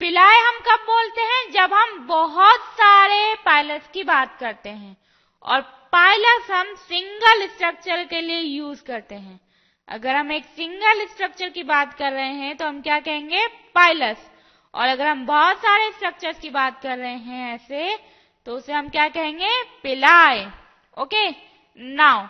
पिलाय 0.00 0.38
हम 0.38 0.58
कब 0.60 0.82
बोलते 0.82 1.20
हैं? 1.20 1.50
जब 1.50 1.74
हम 1.74 2.06
बहुत 2.06 2.60
सारे 2.60 3.34
पायलस 3.34 3.88
की 3.94 4.02
बात 4.02 4.36
करते 4.40 4.68
हैं। 4.68 4.96
और 5.42 5.60
पायलस 5.92 6.50
हम 6.50 6.74
सिंगल 6.74 7.46
स्ट्रक्चर 7.46 8.04
के 8.04 8.20
लिए 8.20 8.38
यूज़ 8.38 8.82
करते 8.84 9.14
हैं। 9.14 9.40
अगर 9.88 10.16
हम 10.16 10.32
एक 10.32 10.44
सिंगल 10.44 11.06
स्ट्रक्चर 11.06 11.48
की 11.48 11.62
बात 11.62 11.94
कर 11.94 12.12
रहे 12.12 12.32
हैं 12.32 12.56
तो 12.56 12.66
हम 12.66 12.80
क्या 12.82 12.98
कहेंगे? 13.00 13.46
पाइलस 13.46 14.30
और 14.74 14.88
अगर 14.88 15.06
हम 15.06 15.26
बहुत 15.26 15.58
सारे 15.58 15.90
स्ट्रक्चर्स 15.92 16.40
की 16.40 16.50
बात 16.50 16.80
कर 16.82 16.98
रहे 16.98 17.16
हैं 17.16 17.54
ऐसे 17.54 17.98
तो 18.46 18.56
उसे 18.56 18.72
हम 18.72 18.88
क्या 18.88 19.08
कहेंगे? 19.08 19.62
पिलाय 19.82 20.46
ओके 20.98 21.49
नाउ 21.78 22.26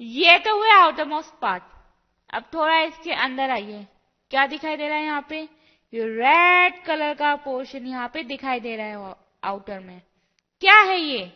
ये 0.00 0.38
तो 0.38 0.56
हुए 0.56 0.70
आउटर 0.70 1.04
मोस्ट 1.08 1.40
पार्ट 1.40 1.62
अब 2.30 2.44
थोड़ा 2.54 2.78
इसके 2.80 3.12
अंदर 3.12 3.50
आइए। 3.50 3.86
क्या 4.30 4.46
दिखाई 4.46 4.76
दे 4.76 4.88
रहा 4.88 4.96
है 4.96 5.04
यहाँ 5.04 5.26
पे? 5.28 5.40
ये 5.92 6.04
रेड 6.06 6.82
कलर 6.84 7.14
का 7.14 7.34
पोर्शन 7.44 7.86
यहाँ 7.86 8.08
पे 8.14 8.22
दिखाई 8.24 8.60
दे 8.60 8.76
रहा 8.76 8.86
है 8.86 9.14
आउटर 9.44 9.78
में। 9.80 10.00
क्या 10.62 10.80
है 10.80 10.98
ये? 11.00 11.32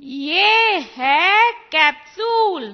ये 0.00 0.78
है 0.96 1.52
कैप्सूल 1.72 2.70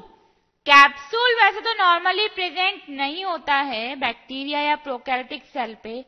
कैप्सूल 0.66 1.34
वैसे 1.34 1.60
तो 1.60 1.72
नॉर्मली 1.74 2.26
प्रेजेंट 2.28 2.82
नहीं 2.90 3.24
होता 3.24 3.54
है 3.54 3.94
बैक्टीरिया 3.96 4.60
या 4.60 4.76
प्रोकैरियोटिक 4.84 5.44
सेल 5.44 5.74
पे 5.82 6.00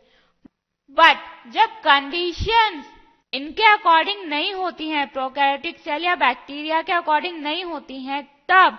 बट 0.98 1.50
जब 1.52 1.80
कंडीशंस 1.84 2.84
इनके 3.36 3.64
अकॉर्डिंग 3.64 4.24
नहीं 4.24 4.52
होती 4.54 4.88
हैं, 4.88 5.06
प्रोकैरियोटिक 5.12 5.78
सेल 5.78 6.04
या 6.04 6.14
बैक्टीरिया 6.16 6.82
के 6.82 6.92
अकॉर्डिंग 6.92 7.42
नहीं 7.42 7.64
होती 7.64 8.02
हैं, 8.04 8.22
तब 8.48 8.78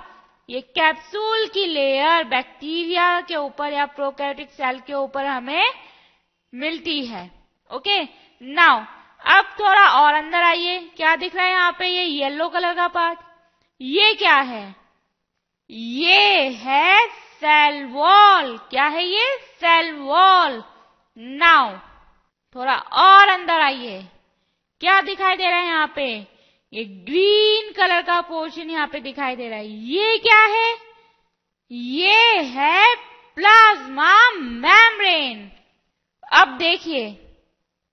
ये 0.50 0.62
कैप्सूल 0.76 1.46
की 1.48 1.66
लेयर 1.66 2.24
बैक्टीरिया 2.24 3.10
के 3.22 3.36
ऊपर 3.36 3.74
या 3.74 3.86
प्रोकैरियोटिक 3.86 4.52
सेल 4.52 4.80
के 4.80 4.94
ऊपर 4.94 5.26
हमें 5.26 5.74
मिलती 6.54 7.06
है। 7.06 7.30
ओके? 7.72 8.02
नाउ 8.42 8.84
अब 9.22 9.46
थोड़ा 9.60 9.88
और 9.92 10.14
अंदर 10.14 10.44
आइए। 10.44 10.78
क्या 10.98 11.16
दिख 11.16 11.36
रहा 11.36 11.46
है 11.46 11.52
यहाँ 11.52 11.72
पे? 11.72 11.88
ये 11.88 12.04
येलो 12.04 12.48
कलर 12.50 12.74
का 12.74 12.88
पार्ट 12.88 13.20
ये 13.82 14.14
क्या 14.14 14.36
है? 14.36 14.76
ये 15.70 16.50
है 16.50 17.08
सेल 17.42 17.84
वॉल 17.86 18.58
क्या 18.70 18.86
है 18.86 19.06
ये? 19.06 19.38
सेल 19.60 19.94
वॉल 19.96 20.62
नाउ 21.18 21.76
थोड़ा 22.56 22.76
और 22.76 23.30
अंदर 23.30 23.62
आइए। 23.62 24.00
क्या 24.82 25.02
दिखाई 25.02 25.36
दे 25.36 25.50
रहा 25.50 25.60
है 25.60 25.68
यहाँ 25.68 25.92
पे? 25.96 26.08
ये 26.74 26.84
ग्रीन 26.84 27.72
कलर 27.72 28.02
का 28.02 28.20
पोर्शन 28.22 28.70
यहाँ 28.70 28.88
पे 28.88 29.00
दिखाई 29.00 29.36
दे 29.36 29.50
रहा 29.50 29.60
है। 29.60 29.68
ये 29.68 30.18
क्या 30.18 30.42
है? 30.46 30.76
ये 31.72 32.42
है 32.42 32.96
प्लाज्मा 33.38 34.32
मेम्ब्रेन। 34.32 35.52
अब 36.32 36.58
देखिए, 36.58 37.06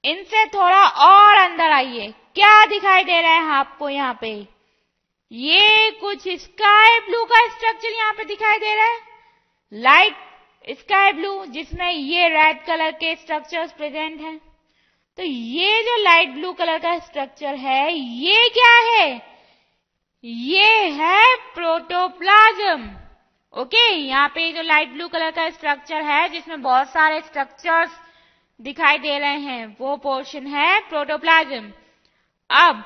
इनसे 0.05 0.45
थोड़ा 0.47 0.83
और 0.85 1.37
अंदर 1.37 1.73
आइए। 1.73 2.09
क्या 2.35 2.65
दिखाई 2.67 3.05
दे 3.05 3.21
रहा 3.21 3.33
है 3.33 3.53
आपको 3.53 3.89
यहाँ 3.89 4.19
पे? 4.21 4.47
ये 5.31 5.91
कुछ 5.91 6.29
स्काई 6.29 6.99
ब्लू 7.01 7.25
का 7.25 7.47
स्ट्रक्चर 7.49 7.93
यहाँ 7.93 8.13
पे 8.13 8.25
दिखाई 8.25 8.59
दे 8.59 8.75
रहा 8.75 8.85
है। 8.85 8.99
लाइट 9.73 10.79
स्काई 10.79 11.13
ब्लू 11.13 11.45
जिसमें 11.47 11.91
ये 11.91 12.29
रेड 12.29 12.65
कलर 12.67 12.91
के 12.91 13.15
स्ट्रक्चर्स 13.17 13.73
प्रेजेंट 13.73 14.21
हैं। 14.21 14.41
तो 15.19 15.23
ये 15.23 15.83
जो 15.83 15.97
लाइट 16.03 16.29
ब्लू 16.29 16.53
कलर 16.53 16.79
का 16.79 16.99
स्ट्रक्चर 16.99 17.55
है, 17.55 17.93
ये 17.93 18.49
क्या 18.49 18.73
है? 18.85 19.23
ये 20.25 20.89
है 20.91 21.35
प्रोटोप्लाज्म 21.55 22.89
ओके 23.55 23.85
यहाँ 23.91 24.29
पे 24.29 24.51
जो 24.53 24.63
लाइट 24.63 24.89
ब्लू 24.89 25.07
कलर 25.09 25.31
का 25.31 25.49
स्ट्रक्चर 25.51 26.03
है, 26.03 26.29
जिसमें 26.29 26.63
बहुत 26.63 26.89
सारे 26.89 27.21
स्ट्रक्चर्स 27.21 27.91
दिखाई 28.61 28.99
दे 28.99 29.19
रहे 29.19 29.39
हैं, 29.39 29.77
वो 29.81 29.97
पोर्शन 29.97 30.47
है 30.47 30.81
प्रोटोप्लाज्म 30.89 31.71
अब, 32.51 32.83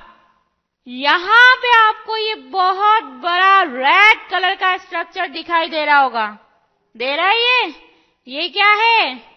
यहाँ 0.87 1.55
पे 1.57 1.73
आपको 1.77 2.17
ये 2.17 2.35
बहुत 2.35 3.05
बड़ा 3.23 3.63
रेड 3.63 4.29
कलर 4.31 4.55
का 4.55 4.77
स्ट्रक्चर 4.77 5.29
दिखाई 5.29 5.69
दे 5.69 5.85
रहा 5.85 5.99
होगा. 5.99 6.27
दे 6.97 7.15
रहा 7.17 7.29
है 7.29 7.39
ये? 7.39 7.75
ये 8.27 8.49
क्या 8.49 8.71
है? 8.75 9.28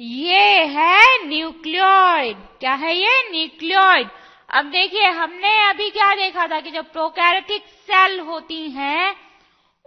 ये 0.00 0.64
है 0.64 1.26
न्यूक्लियोइड। 1.26 2.36
क्या 2.36 2.72
है 2.72 2.96
ये? 2.96 3.30
न्यूक्लियोइड। 3.30 4.08
अब 4.50 4.64
देखिए, 4.64 5.06
हमने 5.06 5.68
अभी 5.68 5.90
क्या 5.90 6.14
देखा 6.14 6.46
था 6.46 6.60
कि 6.60 6.70
जो 6.70 6.82
प्रोकैरियोटिक 6.82 7.62
सेल 7.62 8.20
होती 8.20 8.70
हैं, 8.70 9.16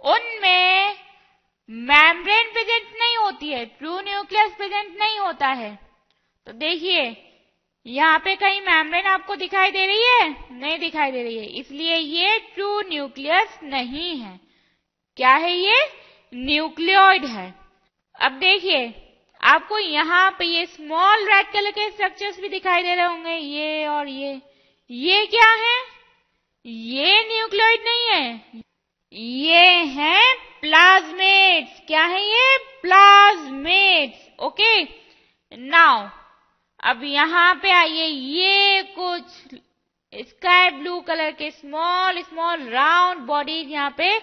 उनमें 0.04 0.96
मैम्ब्रेन 1.70 2.52
प्रेजेंट 2.52 2.82
नहीं 3.02 3.16
होती 3.16 3.48
है, 3.48 3.66
ट्रू 3.66 4.00
न्यूक्लियस 4.00 4.52
प्रेजेंट 4.52 4.98
नहीं 4.98 5.18
होता 5.18 5.48
है। 5.48 5.78
तो 6.46 6.52
देखिए, 6.52 7.32
यहाँ 7.86 8.18
पे 8.18 8.36
कहीं 8.36 8.60
मैम्ब्रेन 8.60 9.06
आपको 9.06 9.36
दिखाई 9.36 9.70
दे 9.70 9.86
रही 9.86 10.04
है? 10.04 10.36
नहीं 10.52 10.78
दिखाई 10.78 11.12
दे 11.12 11.22
रही 11.22 11.38
है। 11.38 11.46
इसलिए 11.46 11.96
ये 11.96 12.38
ट्रू 12.38 12.80
न्यूक्लियस 12.80 13.58
नहीं 13.62 14.16
है। 14.16 14.40
क्या 15.16 15.34
है 15.34 15.52
ये? 15.52 15.92
न्यूक्लियोइड 16.34 17.24
है। 17.24 17.54
अब 18.20 18.32
देखिए 18.32 19.01
आपको 19.42 19.78
यहाँ 19.78 20.30
पे 20.38 20.44
ये 20.44 20.64
स्मॉल 20.66 21.24
रेड 21.28 21.46
कलर 21.52 21.70
के 21.70 21.88
स्ट्रक्चर्स 21.90 22.40
भी 22.40 22.48
दिखाई 22.48 22.82
दे 22.82 22.94
रहे 22.94 23.06
होंगे। 23.06 23.36
ये 23.36 23.86
और 23.86 24.08
ये। 24.08 24.40
ये 24.90 25.24
क्या 25.26 25.48
है? 25.52 25.76
ये 26.64 27.22
न्यूक्लियोइड 27.28 27.80
नहीं 27.84 28.06
है। 28.08 28.62
ये 29.12 29.66
है 29.94 30.32
प्लाज्मेट्स 30.60 31.80
क्या 31.86 32.04
है 32.04 32.22
ये? 32.22 32.56
प्लाज्मेट्स 32.82 34.28
ओके 34.44 34.82
नाउ 35.52 36.08
अब 36.80 37.02
यहाँ 37.04 37.54
पे 37.62 37.70
आइए। 37.70 38.06
ये 38.06 38.82
कुछ 38.98 39.58
स्काई 40.12 40.70
ब्लू 40.70 41.00
कलर 41.00 41.30
के 41.32 41.50
स्मॉल 41.50 42.22
स्मॉल 42.22 42.68
राउंड 42.68 43.20
बॉडीज 43.26 43.70
यहाँ 43.70 43.94
पे 43.98 44.18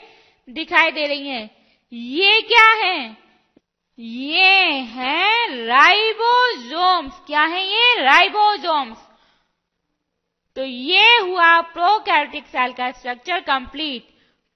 दिखाई 0.47 0.91
दे 0.91 1.05
रही 1.07 1.27
हैं। 1.27 1.49
ये 1.91 2.41
क्या 2.41 2.69
है? 2.83 3.28
ये 3.99 4.69
है 4.89 5.65
राइबोसोम्स। 5.65 7.19
क्या 7.27 7.41
है 7.43 7.63
ये 7.65 7.95
राइबोसोम्स? 8.03 8.97
तो 10.55 10.63
ये 10.63 11.17
हुआ 11.17 11.59
प्रोकैरियोटिक 11.73 12.45
सेल 12.45 12.73
का 12.73 12.89
स्ट्रक्चर 12.91 13.39
कंप्लीट। 13.39 14.07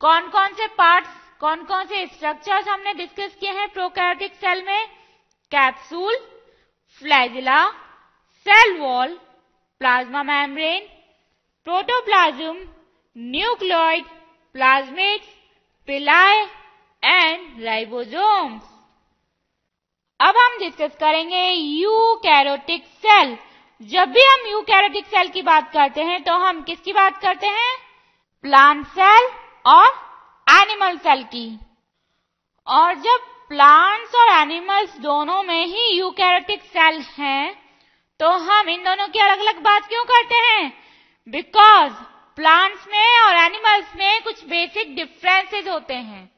कौन 0.01 0.29
कौन 0.29 0.53
से 0.53 0.67
पार्ट्स 0.77 1.09
कौन 1.41 1.63
कौन 1.65 1.85
से 1.85 2.05
स्ट्रक्चर्स 2.07 2.67
हमने 2.67 2.93
डिस्कस 2.93 3.35
किए 3.35 3.51
हैं 3.51 3.67
प्रोकैरियोटिक 3.69 4.35
सेल 4.35 4.63
में? 4.65 4.87
Capsule 5.51 6.15
flagella 7.01 7.61
cell 8.45 8.77
wall, 8.79 9.13
plasma 9.81 10.23
membrane, 10.23 10.87
protoplasm, 11.67 12.57
nucleoid 13.15 14.05
plasmids 14.55 15.27
pili 15.87 16.43
and 17.03 17.63
ribosomes. 17.63 18.72
अब 20.19 20.37
हम 20.37 20.57
डिस्कस 20.59 20.95
करेंगे 20.99 21.45
यूकैरोटिक 21.51 22.83
सेल 22.97 23.37
जब 23.81 24.11
भी 24.11 24.21
हम 24.21 24.45
यूकैरोटिक 24.47 25.05
सेल 25.05 25.27
की 25.27 25.41
बात 25.41 25.71
करते 25.71 26.03
हैं 26.03 26.21
तो 26.23 26.33
हम 26.33 26.61
किसकी 26.63 26.93
बात 26.93 27.17
करते 27.17 27.47
हैं? 27.47 27.75
प्लांट 28.43 28.85
सेल 28.87 29.29
और 29.65 29.87
एनिमल 30.47 30.97
सेल 30.97 31.23
की. 31.23 31.59
और 32.67 32.93
जब 32.95 33.25
प्लांट्स 33.49 34.15
और 34.15 34.29
एनिमल्स 34.29 34.97
दोनों 34.97 35.41
में 35.43 35.65
ही 35.65 35.89
यूकैरोटिक 35.97 36.61
सेल 36.63 37.01
हैं 37.17 37.53
तो 38.19 38.29
हम 38.29 38.69
इन 38.69 38.83
दोनों 38.83 39.07
की 39.07 39.19
अलग 39.19 39.39
अलग 39.39 39.59
बात 39.61 39.87
क्यों 39.87 40.03
करते 40.05 40.35
हैं? 40.35 40.73
बिकॉज़ 41.27 41.93
प्लांट्स 42.37 42.87
में 42.87 43.19
और 43.19 43.35
एनिमल्स 43.35 43.95
में 43.95 44.23
कुछ 44.23 44.43
बेसिक 44.45 44.95
डिफरेंसेस 44.95 45.67
होते 45.67 45.93
हैं. 45.93 46.29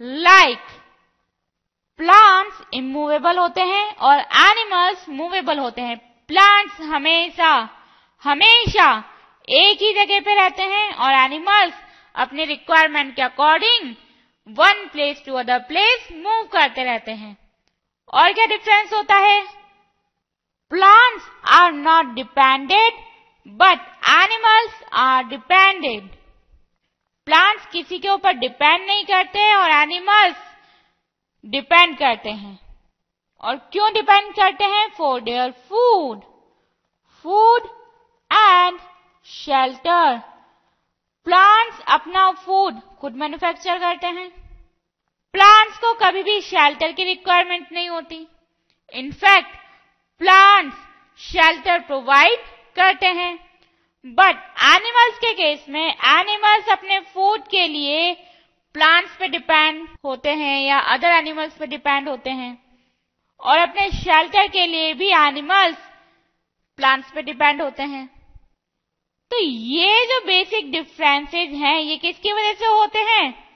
लाइक 0.00 0.58
like, 0.58 0.81
प्लांट्स 2.02 2.62
इमूवेबल 2.74 3.38
होते 3.38 3.62
हैं 3.62 3.94
और 3.96 4.20
एनिमल्स 4.38 5.08
मूवेबल 5.08 5.58
होते 5.58 5.82
हैं। 5.82 5.96
प्लांट्स 6.30 6.80
हमेशा 6.80 7.50
हमेशा 8.22 8.86
एक 9.48 9.82
ही 9.82 9.92
जगह 9.92 10.20
पे 10.20 10.34
रहते 10.34 10.62
हैं 10.62 10.94
और 10.94 11.12
एनिमल्स 11.14 11.74
अपने 12.14 12.44
रिक्वायरमेंट 12.44 13.14
के 13.16 13.22
according 13.22 13.94
one 14.48 14.84
place 14.92 15.22
to 15.26 15.34
other 15.34 15.58
place 15.58 16.08
move 16.12 16.42
करते 16.52 16.84
रहते 16.84 17.12
हैं। 17.12 17.36
और 18.12 18.32
क्या 18.32 18.46
डिफरेंस 18.46 18.92
होता 18.92 19.16
है? 19.18 19.40
Plants 20.72 21.30
are 21.52 21.72
not 21.72 22.14
depended 22.14 23.02
but 23.46 23.88
animals 24.10 24.82
are 25.00 25.24
depended 25.24 26.08
plants 27.26 27.66
किसी 27.66 27.98
के 27.98 28.08
ऊपर 28.08 28.32
डिपेंड 28.38 28.86
नहीं 28.86 29.04
करते 29.04 29.52
और 29.54 29.70
एनिमल्स 29.72 30.50
डिपेंड 31.44 31.98
करते 31.98 32.30
हैं। 32.30 32.58
और 33.40 33.56
क्यों 33.56 33.92
डिपेंड 33.92 34.34
करते 34.34 34.64
हैं? 34.64 34.88
For 34.88 35.20
their 35.20 35.50
food 35.50 36.20
food 37.22 37.62
and 38.32 38.78
shelter 39.26 40.18
plants 41.26 41.80
अपना 41.88 42.30
फ़ूड 42.30 42.80
खुद 43.00 43.14
मैन्युफैक्चर 43.14 43.78
करते 43.78 44.06
हैं। 44.06 44.30
प्लांट्स 45.34 45.78
को 45.78 45.92
कभी 45.94 46.22
भी 46.22 46.40
शेल्टर 46.40 46.92
की 46.92 47.04
रिक्वायरमेंट 47.04 47.72
नहीं 47.72 47.88
होती। 47.88 48.26
इनफैक्ट 48.92 49.56
प्लांट्स 50.18 50.76
शेल्टर 51.20 51.78
प्रोवाइड 51.80 52.40
करते 52.76 53.06
हैं। 53.06 53.34
बट 54.06 54.36
एनिमल्स 54.62 55.18
के 55.18 55.32
केस 55.32 55.66
में 55.68 55.94
एनिमल्स 56.04 56.68
अपने 56.68 57.00
फ़ूड 57.00 57.42
के 57.42 57.66
लिए 57.68 58.12
प्लांट्स 58.74 59.16
पे 59.16 59.28
डिपेंड 59.28 59.88
होते 60.04 60.30
हैं 60.30 60.60
या 60.62 60.78
अदर 60.78 61.08
एनिमल्स 61.08 61.56
पे 61.56 61.66
डिपेंड 61.66 62.08
होते 62.08 62.30
हैं। 62.30 62.62
और 63.40 63.58
अपने 63.58 63.90
शेल्टर 63.90 64.48
के 64.48 64.66
लिए 64.66 64.94
भी 64.94 65.08
एनिमल्स 65.08 65.78
प्लांट्स 66.76 67.10
पे 67.10 67.22
डिपेंड 67.22 67.62
होते 67.62 67.82
हैं। 67.82 68.06
तो 69.30 69.38
ये 69.40 70.06
जो 70.06 70.26
बेसिक 70.26 70.72
डिफरेंसेस 70.72 71.50
हैं, 71.50 71.80
ये 71.80 71.96
किसकी 71.96 72.32
वजह 72.32 72.52
से 72.52 72.66
होते 72.66 72.98
हैं? 72.98 73.48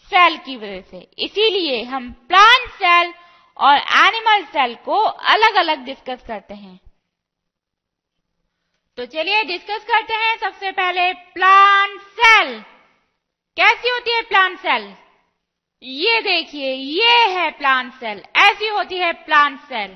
सेल 0.00 0.38
की 0.38 0.56
वजह 0.56 0.80
से। 0.80 1.10
इसीलिए 1.18 1.82
हम 1.82 2.12
प्लांट 2.12 2.70
सेल 2.70 3.14
और 3.56 3.76
एनिमल 3.76 4.44
सेल 4.44 4.74
को 4.74 4.96
अलग 5.02 5.54
अलग 5.54 5.84
डिस्कस 5.84 6.24
करते 6.26 6.54
हैं। 6.54 6.80
तो 8.96 9.06
चलिए 9.06 9.42
डिस्कस 9.42 9.84
करते 9.84 10.14
हैं 10.14 10.36
सबसे 10.38 10.70
पहले 10.72 11.12
प्लांट 11.12 12.00
सेल 12.00 12.64
कैसी 13.56 13.88
होती 13.88 14.10
है 14.10 14.20
प्लांट 14.22 14.58
सेल 14.58 14.92
ये 15.82 16.20
देखिए, 16.20 16.72
ये 16.72 17.16
है 17.28 17.50
प्लांट 17.50 17.92
सेल 17.92 18.22
ऐसी 18.38 18.68
होती 18.68 18.98
है 18.98 19.12
प्लांट 19.24 19.58
सेल 19.62 19.90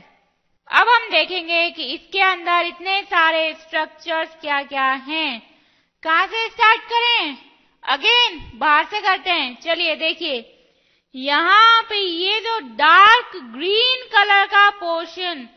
अब 0.71 0.89
हम 0.89 1.09
देखेंगे 1.11 1.71
कि 1.71 1.85
इसके 1.85 2.21
अंदर 2.23 2.67
इतने 2.67 3.01
सारे 3.05 3.53
स्ट्रक्चर्स 3.55 4.35
क्या 4.41 4.63
क्या 4.65 4.91
हैं। 5.09 5.41
कहा 6.03 6.27
से 6.27 6.47
स्टार्ट 6.49 6.81
करें? 6.83 7.37
अगेन 7.85 8.41
बाहर 8.55 8.85
से 8.85 9.01
करते 9.01 9.31
हैं। 9.31 9.57
चलिए 9.63 9.95
देखिए। 9.97 10.45
यहाँ 11.15 11.83
पे 11.83 11.97
ये 11.97 12.41
जो 12.41 12.59
डार्क 12.77 13.37
ग्रीन 13.55 14.05
कलर 14.13 14.45
का 14.47 14.69
पोर्शन 14.81 15.49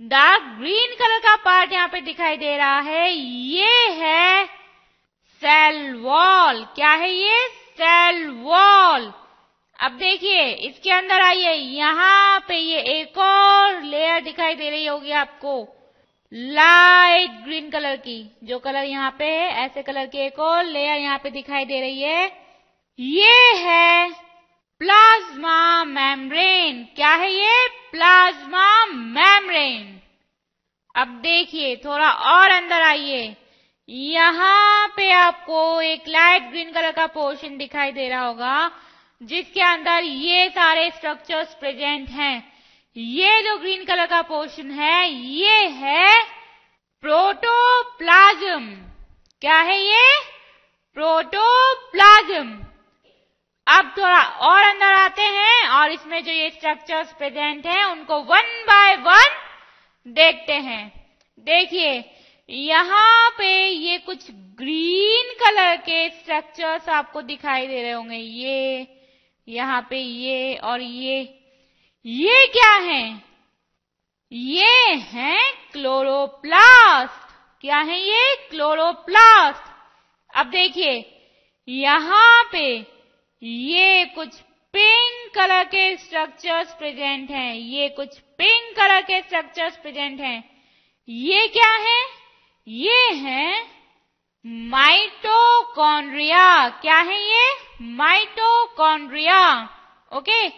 डार्क 0.00 0.42
ग्रीन 0.58 0.94
कलर 0.96 1.18
का 1.18 1.36
पार्ट 1.44 1.72
यहाँ 1.72 1.88
पे 1.88 2.00
दिखाई 2.02 2.36
दे 2.36 2.56
रहा 2.56 2.80
है, 2.80 3.10
ये 3.10 3.88
है 3.92 4.44
सेल 5.44 5.94
वॉल 5.94 6.64
क्या 6.74 6.90
है 6.90 7.10
ये? 7.12 7.46
सेल 7.78 8.28
वॉल 8.28 9.12
अब 9.78 9.92
देखिए, 9.92 10.44
इसके 10.44 10.90
अंदर 10.90 11.20
आइए। 11.20 11.52
यहाँ 11.52 12.40
पे 12.48 12.56
ये 12.56 12.80
एक 12.92 13.18
और 13.18 13.82
लेयर 13.82 14.20
दिखाई 14.20 14.54
दे 14.54 14.70
रही 14.70 14.86
होगी 14.86 15.10
आपको। 15.12 15.56
लाइट 16.32 17.30
ग्रीन 17.44 17.70
कलर 17.70 17.96
की। 17.96 18.16
जो 18.44 18.58
कलर 18.58 18.84
यहाँ 18.84 19.10
पे 19.18 19.24
है, 19.24 19.50
ऐसे 19.64 19.82
कलर 19.82 20.06
की 20.06 20.18
एक 20.18 20.38
और 20.38 20.64
लेयर 20.64 20.98
यहाँ 20.98 21.18
पे 21.18 21.30
दिखाई 21.30 21.64
दे 21.64 21.80
रही 21.80 22.02
है। 22.02 22.24
ये 22.98 23.52
है 23.56 24.10
प्लाज्मा 24.80 25.84
मेम्ब्रेन 25.84 26.84
क्या 26.96 27.14
है 27.14 27.32
ये? 27.32 27.68
प्लाज्मा 27.92 28.86
मेम्ब्रेन 28.86 30.00
अब 30.94 31.08
देखिए, 31.08 31.76
थोड़ा 31.76 32.10
और 32.10 32.50
अंदर 32.50 32.82
आइए। 32.82 33.34
यहाँ 33.88 34.88
पे 34.88 35.10
आपको 35.12 35.80
एक 35.82 36.04
लाइट 36.08 36.42
ग्रीन 36.50 36.72
कलर 36.72 36.92
का 36.92 37.06
पोर्शन 37.08 37.56
दिखाई 37.56 37.92
दे 37.92 38.08
रहा 38.08 38.20
होगा, 38.20 38.70
जिसके 39.20 39.60
अंदर 39.62 40.04
ये 40.04 40.48
सारे 40.48 40.90
स्ट्रक्चर्स 40.90 41.54
प्रेजेंट 41.54 42.08
हैं। 42.10 42.52
ये 42.96 43.42
जो 43.42 43.56
ग्रीन 43.58 43.84
कलर 43.84 44.06
का 44.06 44.20
पोर्शन 44.22 44.70
है, 44.70 45.08
ये 45.08 45.66
है 45.68 46.22
प्रोटोप्लाज्म 47.04 48.64
क्या 49.42 49.58
है 49.58 49.78
ये? 49.78 50.18
प्रोटोप्लाज्म 50.96 52.58
अब 53.66 53.92
थोड़ा 53.98 54.20
और 54.20 54.62
अंदर 54.62 54.92
आते 54.94 55.22
हैं 55.22 55.68
और 55.70 55.92
इसमें 55.92 56.22
जो 56.24 56.32
ये 56.32 56.50
स्ट्रक्चर्स 56.50 57.12
प्रेजेंट 57.12 57.66
हैं, 57.66 57.84
उनको 57.84 58.18
वन 58.22 58.64
बाय 58.66 58.96
वन 58.98 59.30
देखते 60.06 60.52
हैं। 60.54 60.92
देखिए 61.46 62.02
यहाँ 62.48 63.30
पे 63.30 63.46
ये 63.66 63.98
कुछ 63.98 64.30
ग्रीन 64.30 65.32
कलर 65.34 65.76
के 65.76 66.08
स्ट्रक्चर्स 66.10 66.88
आपको 66.88 67.22
दिखाई 67.22 67.66
दे 67.66 67.82
रहे 67.82 67.92
होंगे। 67.92 68.16
ये, 68.16 68.86
यहाँ 69.48 69.80
पे 69.90 69.98
ये 69.98 70.56
और 70.56 70.80
ये। 70.80 71.20
ये 72.04 72.46
क्या 72.46 72.74
है? 72.74 73.22
ये 74.32 74.94
है 74.94 75.52
क्लोरोप्लास्ट 75.72 77.32
क्या 77.60 77.78
है 77.78 77.98
ये? 78.00 78.34
क्लोरोप्लास्ट 78.50 79.72
अब 80.36 80.46
देखिए, 80.46 80.92
यहाँ 81.68 82.44
पे 82.52 82.66
ये 83.42 84.04
कुछ 84.04 84.40
पिंक 84.74 85.34
कलर 85.34 85.64
के 85.64 85.96
स्ट्रक्चर्स 85.96 86.72
प्रेजेंट 86.72 87.30
हैं। 87.30 87.54
ये 87.54 87.88
कुछ 87.88 88.18
पिंक 88.38 88.76
कलर 88.76 89.00
के 89.00 89.20
स्ट्रक्चर्स 89.20 89.76
प्रेजेंट 89.76 90.20
हैं। 90.20 90.42
ये 91.08 91.46
क्या 91.48 91.72
है? 91.76 92.23
ये 92.68 93.12
है 93.12 93.66
माइटोकॉन्ड्रिया। 94.46 96.68
क्या 96.68 96.96
है 96.96 97.22
ये? 97.22 97.56
माइटोकॉन्ड्रिया। 97.82 99.68
ओके? 100.12 100.52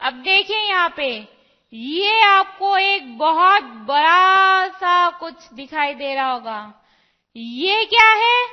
अब 0.00 0.12
देखिए 0.12 0.58
यहाँ 0.58 0.94
पे। 0.96 1.28
ये 1.72 2.20
आपको 2.20 2.78
एक 2.78 3.18
बहुत 3.18 3.62
बड़ा 3.62 4.68
सा 4.68 5.10
कुछ 5.10 5.52
दिखाई 5.52 5.94
दे 5.94 6.14
रहा 6.14 6.30
होगा। 6.30 6.84
ये 7.36 7.84
क्या 7.84 8.12
है? 8.12 8.46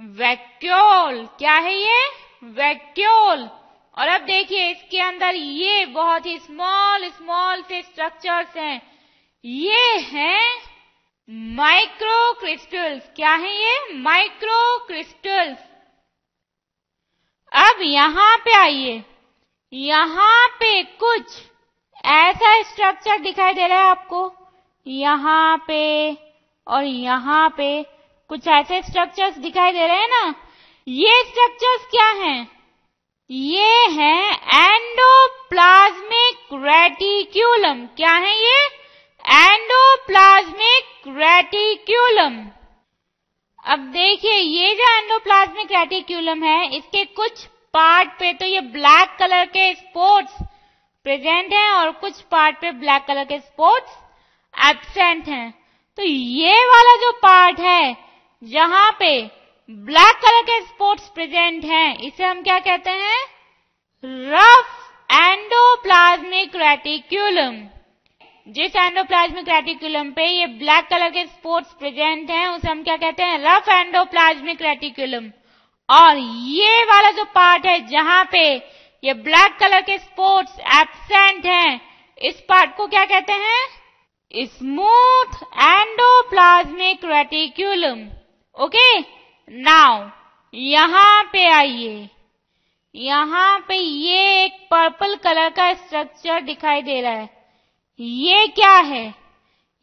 वैक्यूल। 0.00 1.28
क्या 1.38 1.54
है 1.54 1.74
ये? 1.74 2.10
वैक्यूल। 2.44 3.50
और 3.98 4.08
अब 4.08 4.20
देखिए, 4.20 4.70
इसके 4.70 5.00
अंदर 5.00 5.34
ये 5.34 5.86
बहुत 5.86 6.26
ही 6.26 6.38
स्मॉल 6.38 7.08
स्मॉल 7.08 7.62
से 7.62 7.82
स्ट्रक्चर्स 7.82 8.56
हैं। 8.56 8.82
ये 9.44 9.98
हैं 9.98 10.69
माइक्रो 11.30 12.32
क्रिस्टल्स 12.32 13.02
क्या 13.16 13.32
है 13.32 13.50
ये? 13.54 13.92
माइक्रो 13.94 14.78
क्रिस्टल्स 14.86 15.58
अब 17.52 17.80
यहाँ 17.82 18.36
पे 18.44 18.54
आइए। 18.54 19.02
यहाँ 19.72 20.48
पे 20.60 20.82
कुछ 20.82 21.36
ऐसा 22.04 22.62
स्ट्रक्चर 22.62 23.18
दिखाई 23.18 23.54
दे 23.54 23.66
रहा 23.66 23.78
है 23.78 23.90
आपको। 23.90 24.32
यहाँ 24.86 25.56
पे 25.68 25.82
और 26.66 26.84
यहाँ 26.84 27.48
पे 27.56 27.70
कुछ 28.30 28.46
ऐसे 28.48 28.82
स्ट्रक्चर्स 28.82 29.38
दिखाई 29.38 29.72
दे 29.72 29.86
रहे 29.86 29.96
हैं 29.96 30.08
ना। 30.08 30.34
ये 30.86 31.22
स्ट्रक्चर्स 31.24 31.86
क्या 31.90 32.08
हैं? 32.24 32.48
ये 33.30 33.86
है 33.90 34.18
एंडोप्लाज्मिक 34.66 36.48
रेटिक्यूलम 36.66 37.86
क्या 37.96 38.14
है 38.14 38.36
ये? 38.36 38.62
एंडोप्लाज्मिक 39.24 40.89
रेटिक्यूलम 41.06 42.34
अब 43.64 43.80
देखिए, 43.92 44.32
ये 44.32 44.74
जो 44.74 44.96
एंडोप्लाज्मिक 44.96 45.72
रेटिक्यूलम 45.72 46.42
है, 46.44 46.68
इसके 46.68 47.04
कुछ 47.06 47.44
पार्ट 47.74 48.10
पे 48.18 48.32
तो 48.32 48.46
ये 48.46 48.60
ब्लैक 48.60 49.16
कलर 49.18 49.44
के 49.46 49.72
स्पोर्ट्स 49.74 50.42
प्रेजेंट 51.06 51.52
हैं 51.52 51.70
और 51.70 51.90
कुछ 52.00 52.20
पार्ट 52.30 52.60
पे 52.60 52.70
ब्लैक 52.74 53.04
कलर 53.06 53.24
के 53.24 53.38
स्पोर्ट्स 53.38 53.96
एबसेंट 54.54 55.28
हैं। 55.28 55.50
तो 55.98 56.02
ये 56.02 56.64
वाला 56.66 56.96
जो 56.96 57.12
पार्ट 57.22 57.60
है, 57.60 57.96
जहाँ 58.42 58.90
पे 58.98 59.20
ब्लैक 59.68 60.20
कलर 60.22 60.42
के 60.42 60.60
स्पोर्ट्स 60.62 61.08
प्रेजेंट 61.14 61.64
हैं, 61.64 61.98
इसे 61.98 62.24
हम 62.24 62.42
क्या 62.42 62.58
कहते 62.60 62.90
हैं? 62.90 63.20
रफ 64.04 64.76
एंडोप्लाज्मिक 65.10 66.56
रेटिक्यूलम 66.56 67.54
जिस 68.46 68.76
एंडोप्लाज्मिक 68.76 69.48
रेटिक्यूलम 69.48 70.10
पे 70.12 70.26
ये 70.26 70.46
ब्लैक 70.48 70.86
कलर 70.88 71.10
के 71.10 71.24
स्पोर्ट्स 71.24 71.72
प्रेजेंट 71.72 72.30
हैं, 72.30 72.46
उसे 72.46 72.68
हम 72.68 72.82
क्या 72.82 72.96
कहते 72.96 73.22
हैं? 73.22 73.38
Rough 73.40 73.68
endoplasmic 73.68 74.62
reticulum. 74.62 75.30
और 75.88 76.16
ये 76.16 76.84
वाला 76.84 77.10
जो 77.10 77.24
पार्ट 77.34 77.66
है 77.66 77.78
जहाँ 77.88 78.24
पे 78.32 78.42
ये 79.02 79.14
ब्लैक 79.16 79.56
कलर 79.60 79.80
के 79.80 79.98
स्पोर्ट्स 79.98 80.58
एबसेंट 80.72 81.46
हैं, 81.46 81.80
इस 82.18 82.40
पार्ट 82.48 82.76
को 82.76 82.86
क्या 82.86 83.04
कहते 83.06 83.32
हैं? 83.34 83.66
Smooth 84.48 85.42
endoplasmic 85.54 87.04
reticulum 87.04 88.06
okay? 88.56 88.98
Now, 89.50 90.08
यहाँ 90.54 91.22
पे 91.32 91.46
आइए। 91.48 92.08
यहाँ 92.94 93.58
पे 93.68 93.74
ये 93.74 94.44
एक 94.44 94.52
पर्पल 94.70 95.14
कलर 95.16 95.50
का 95.50 95.72
स्ट्रक्चर 95.74 96.40
दिखाई 96.42 96.82
दे 96.82 97.00
रहा 97.00 97.12
है। 97.12 97.28
ये 98.00 98.46
क्या 98.46 98.74
है? 98.74 99.14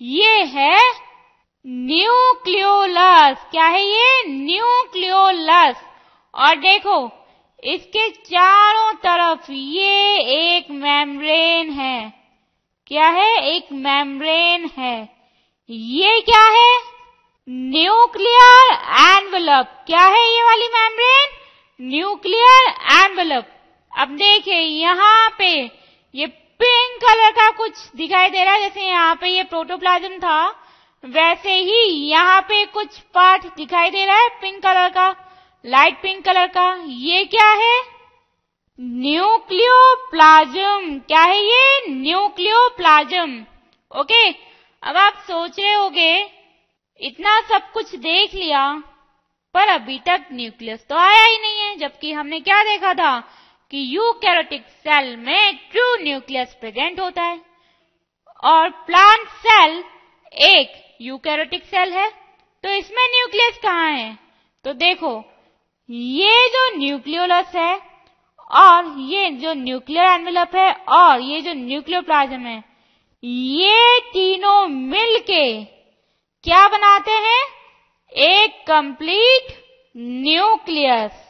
ये 0.01 0.43
है 0.43 0.79
न्यूक्लियोलस। 1.67 3.37
क्या 3.51 3.65
है 3.65 3.83
ये? 3.83 4.23
न्यूक्लियोलस। 4.27 5.75
और 6.33 6.55
देखो, 6.55 7.11
इसके 7.63 8.09
चारों 8.09 8.93
तरफ़ 8.93 9.51
ये 9.51 10.17
एक 10.19 10.71
मेम्ब्रेन 10.71 11.69
है। 11.69 12.13
क्या 12.87 13.07
है? 13.07 13.41
एक 13.41 13.67
मेम्ब्रेन 13.71 14.69
है। 14.77 15.09
ये 15.69 16.21
क्या 16.21 16.47
है? 16.47 16.79
Nuclear 17.49 18.73
envelope. 18.99 19.83
क्या 19.87 20.05
है 20.05 20.35
ये 20.35 20.43
वाली 20.43 20.67
मेम्ब्रेन? 20.67 21.29
Nuclear 21.81 22.67
envelope. 23.03 23.47
अब 23.97 24.07
देखिए, 24.07 24.59
यहाँ 24.59 25.35
पे 25.37 25.71
ये 26.15 26.46
पिंक 26.59 27.01
कलर 27.01 27.31
का 27.31 27.53
कुछ 27.53 27.91
दिखाई 27.95 28.29
दे 28.29 28.43
रहा 28.43 28.53
है, 28.53 28.61
जैसे 28.61 28.81
यहाँ 28.81 29.15
पे 29.15 29.27
ये 29.27 29.45
प्रोटोप्लाज्म 29.45 30.19
था, 30.19 30.63
वैसे 31.03 31.51
ही 31.51 32.09
यहाँ 32.09 32.41
पे 32.41 32.67
कुछ 32.67 32.99
पार्ट 33.15 33.57
दिखाई 33.57 33.89
दे 33.89 34.05
रहा 34.05 34.17
है 34.17 34.29
पिंक 34.41 34.63
कलर 34.63 34.89
का 34.89 35.15
लाइट 35.65 36.01
पिंक 36.01 36.25
कलर 36.25 36.47
का। 36.47 36.83
ये 36.85 37.25
क्या 37.25 37.51
है? 37.51 37.81
न्यूक्लियोप्लाज्म। 38.79 40.99
क्या 41.07 41.21
है 41.21 41.39
ये? 41.39 41.87
न्यूक्लियोप्लाज्म। 41.89 43.45
ओके, 43.91 44.29
अब 44.83 44.97
आप 44.97 45.23
सोच 45.27 45.59
रहे 45.59 45.73
होगे, 45.73 46.29
इतना 47.01 47.41
सब 47.41 47.71
कुछ 47.73 47.95
देख 47.95 48.33
लिया, 48.33 48.83
पर 49.55 49.69
अभी 49.69 49.99
तक 49.99 50.25
न्यूक्लियस 50.31 50.85
तो 50.89 50.97
आया 50.97 51.25
ही 51.25 51.37
नहीं 51.37 51.59
है, 51.59 51.77
जबकि 51.77 52.13
हमने 52.13 52.39
क्या 52.39 52.63
देखा 52.63 52.93
था? 52.93 53.23
कि 53.71 53.95
यूकैरोटिक 53.95 54.61
सेल 54.61 55.17
में 55.17 55.57
ट्रू 55.57 56.03
न्यूक्लियस 56.03 56.53
प्रेजेंट 56.53 56.99
होता 56.99 57.23
है। 57.23 57.41
और 58.43 58.69
प्लांट 58.69 59.27
सेल 59.27 59.83
एक 60.33 60.97
यूकैरोटिक 61.01 61.63
सेल 61.63 61.93
है। 61.93 62.09
तो 62.63 62.69
इसमें 62.69 63.07
न्यूक्लियस 63.07 63.57
कहाँ 63.57 63.91
है? 63.91 64.17
तो 64.63 64.73
देखो, 64.73 65.23
ये 65.89 66.47
जो 66.49 66.77
न्यूक्लियोलस 66.77 67.55
है 67.55 67.81
और 68.51 68.99
ये 68.99 69.29
जो 69.29 69.53
न्यूक्लियर 69.53 70.05
एनवेलप 70.05 70.55
है 70.55 70.73
और 70.73 71.21
ये 71.21 71.41
जो 71.41 71.53
न्यूक्लियोप्लाज्म 71.53 72.39
है, 72.39 72.63
ये 73.23 73.99
तीनों 73.99 74.67
मिलके 74.67 75.63
क्या 76.43 76.67
बनाते 76.67 77.11
हैं? 77.11 77.43
एक 78.11 78.67
कंप्लीट 78.67 79.63
न्यूक्लियस। 79.97 81.26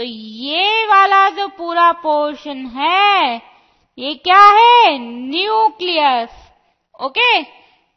तो 0.00 0.04
ये 0.04 0.84
वाला 0.86 1.28
जो 1.30 1.48
पूरा 1.48 1.92
पोर्शन 1.92 2.66
है, 2.66 3.42
ये 3.98 4.14
क्या 4.14 4.38
है? 4.38 4.98
न्यूक्लियस। 4.98 6.28
ओके? 7.00 7.40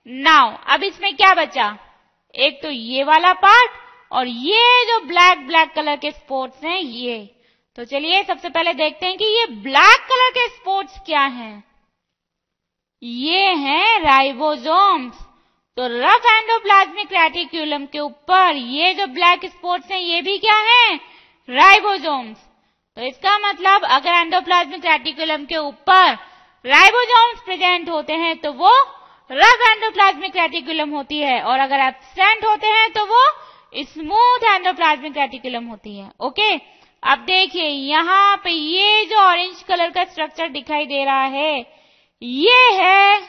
नाउ, 0.08 0.58
अब 0.68 0.84
इसमें 0.84 1.16
क्या 1.16 1.34
बचा? 1.34 1.78
एक 2.36 2.60
तो 2.64 2.70
ये 2.70 3.04
वाला 3.04 3.34
पार्ट 3.34 3.72
और 4.12 4.28
ये 4.28 4.84
जो 4.86 5.00
ब्लैक 5.00 5.48
ब्लैक 5.48 5.72
कलर 5.74 5.96
के 5.96 6.12
स्पोर्ट्स 6.12 6.64
हैं, 6.64 6.80
ये। 6.80 7.30
तो 7.78 7.86
चलिए 7.86 8.24
सबसे 8.24 8.50
पहले 8.50 8.74
देखते 8.74 9.06
हैं 9.06 9.18
कि 9.18 9.26
ये 9.26 9.46
ब्लैक 9.46 10.06
कलर 10.10 10.30
के 10.30 10.48
स्पोर्ट्स 10.48 11.00
क्या 11.06 11.22
हैं। 11.22 11.64
ये 13.04 13.46
हैं 13.46 14.00
राइबोसोम्स। 14.00 15.16
तो 15.78 15.88
रफ 15.88 16.26
एंडोप्लाज्मिक 16.32 17.14
रेटिक्यूलम 17.14 17.86
के 17.86 18.00
ऊपर 18.00 18.56
ये 18.56 18.94
जो 18.94 19.08
ब्लैक 19.08 19.46
स्पोर्ट्स 19.46 19.92
हैं, 19.92 20.00
ये 20.00 20.22
भी 20.22 20.38
क्या 20.38 20.58
हैं? 20.58 21.13
राइबोसोम्स। 21.50 22.38
तो 22.98 23.02
इसका 23.02 23.38
मतलब 23.40 23.84
अगर 23.92 24.12
एंडोप्लाज्मिक 24.12 24.86
रेटिकुलम 24.86 25.46
के 25.46 25.58
ऊपर 25.58 26.18
राइबोसोम्स 26.66 27.40
प्रेजेंट 27.46 27.90
होते 27.90 28.14
हैं 28.16 28.36
तो 28.42 28.52
वो 28.54 28.72
रफ 29.30 29.62
एंडोप्लाज्मिक 29.70 30.38
रेटिकुलम 30.38 30.90
होती 30.92 31.20
है। 31.20 31.42
और 31.42 31.60
अगर 31.60 31.80
एबसेंट 31.80 32.46
होते 32.46 32.68
हैं 32.70 32.92
तो 32.92 33.06
वो 33.06 33.26
स्मूथ 33.84 34.44
एंडोप्लाज्मिक 34.46 35.18
रेटिकुलम 35.18 35.66
होती 35.66 35.98
है। 35.98 36.10
ओके? 36.22 36.54
अब 37.04 37.20
देखिए, 37.20 37.64
यहाँ 37.64 38.36
पे 38.44 38.50
ये 38.50 39.06
जो 39.06 39.18
ऑरेंज 39.20 39.64
कलर 39.64 39.90
का 39.92 40.04
स्ट्रक्चर 40.04 40.50
दिखाई 40.50 40.86
दे 40.86 41.04
रहा 41.06 41.24
है, 41.26 41.66
ये 42.22 42.72
है 42.74 43.20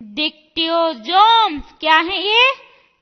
डिक्टियोजोम्स 0.00 1.72
क्या 1.80 1.96
है 1.98 2.18
ये? 2.18 2.52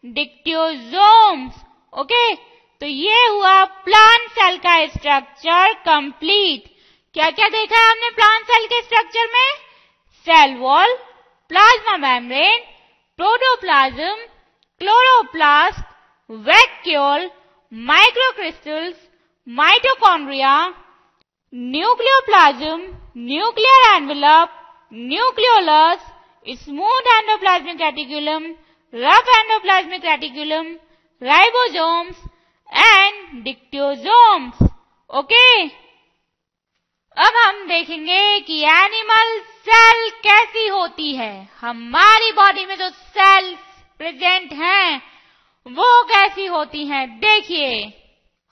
Dictyosomes 0.05 1.65
okay? 1.93 2.33
तो 2.81 2.87
ये 2.87 3.27
हुआ 3.27 3.65
प्लांट 3.85 4.29
सेल 4.31 4.57
का 4.65 4.75
स्ट्रक्चर 4.87 5.73
कंप्लीट 5.85 6.65
क्या 7.15 7.31
क्या 7.37 7.49
देखा 7.49 7.79
है 7.81 7.91
हमने 7.91 8.11
प्लांट 8.17 8.47
सेल 8.47 8.67
के 8.73 8.81
स्ट्रक्चर 8.83 9.29
में? 9.35 9.53
Cell 10.27 10.55
wall 10.57 10.95
plasma 11.51 11.97
membrane 11.97 12.59
protoplasm 13.19 14.15
chloroplast 14.81 15.81
vacuole 16.49 17.31
microcrystals 17.73 18.95
mitochondria 19.47 20.55
nucleoplasm 21.53 22.79
nuclear 23.33 23.91
envelope 23.95 24.63
nucleolus 24.93 26.13
smooth 26.47 27.07
endoplasmic 27.09 27.81
reticulum, 27.81 28.45
rough 28.93 29.35
endoplasmic 29.37 30.03
reticulum, 30.05 30.67
ribosomes 31.23 32.25
and 32.75 33.45
dictyosomes. 33.45 34.71
Okay 35.15 35.63
अब 37.19 37.33
हम 37.37 37.69
देखेंगे 37.69 38.41
कि 38.41 38.63
एनिमल 38.65 39.41
सेल 39.41 40.11
कैसी 40.11 40.67
होती 40.67 41.17
है। 41.17 41.49
हमारी 41.61 42.33
बॉडी 42.33 42.67
में 42.67 42.79
जो 42.79 42.89
सेल्स 42.89 43.59
प्रेजेंट 43.99 44.53
हैं, 44.53 45.03
वो 45.67 46.05
कैसी 46.05 46.47
होती 46.47 46.87
हैं? 46.87 47.19
देखिए, 47.19 48.03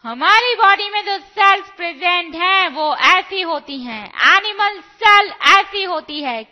हमारी 0.02 0.54
बॉडी 0.54 0.90
में 0.90 1.04
जो 1.04 1.18
सेल्स 1.18 1.70
प्रेजेंट 1.70 2.34
हैं, 2.34 2.68
वो 2.68 2.96
ऐसी 2.96 3.40
होती 3.40 3.78
हैं। 3.78 4.12
एनिमल 4.36 4.80
सेल 4.80 5.32
ऐसी 5.58 5.84
होती 5.84 6.20
है। 6.20 6.44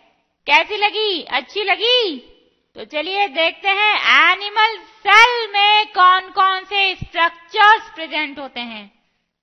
कैसी 0.47 0.77
लगी? 0.77 1.23
अच्छी 1.23 1.65
लगी? 1.65 2.29
तो 2.77 2.85
चलिए 2.85 3.27
देखते 3.29 3.69
हैं 3.69 3.95
एनिमल 4.11 4.77
सेल 4.99 5.51
में 5.53 5.87
कौन 5.87 6.31
कौन 6.31 6.65
से 6.65 6.95
स्ट्रक्चर्स 6.95 7.91
प्रेजेंट 7.95 8.39
होते 8.39 8.61
हैं। 8.61 8.91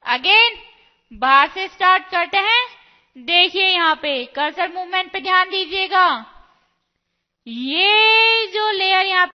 अगेन 0.05 0.57
बाहर 1.11 1.49
से 1.49 1.67
स्टार्ट 1.67 2.09
करते 2.11 2.37
हैं। 2.37 2.65
देखिए 3.15 3.67
यहाँ 3.67 3.95
पे 3.95 4.23
कर्सर 4.35 4.71
मूवमेंट 4.73 5.11
पे 5.11 5.19
ध्यान 5.19 5.49
दीजिएगा। 5.49 6.07
ये 7.47 8.47
जो 8.47 8.69
लेयर 8.71 9.05
यहाँ 9.05 9.27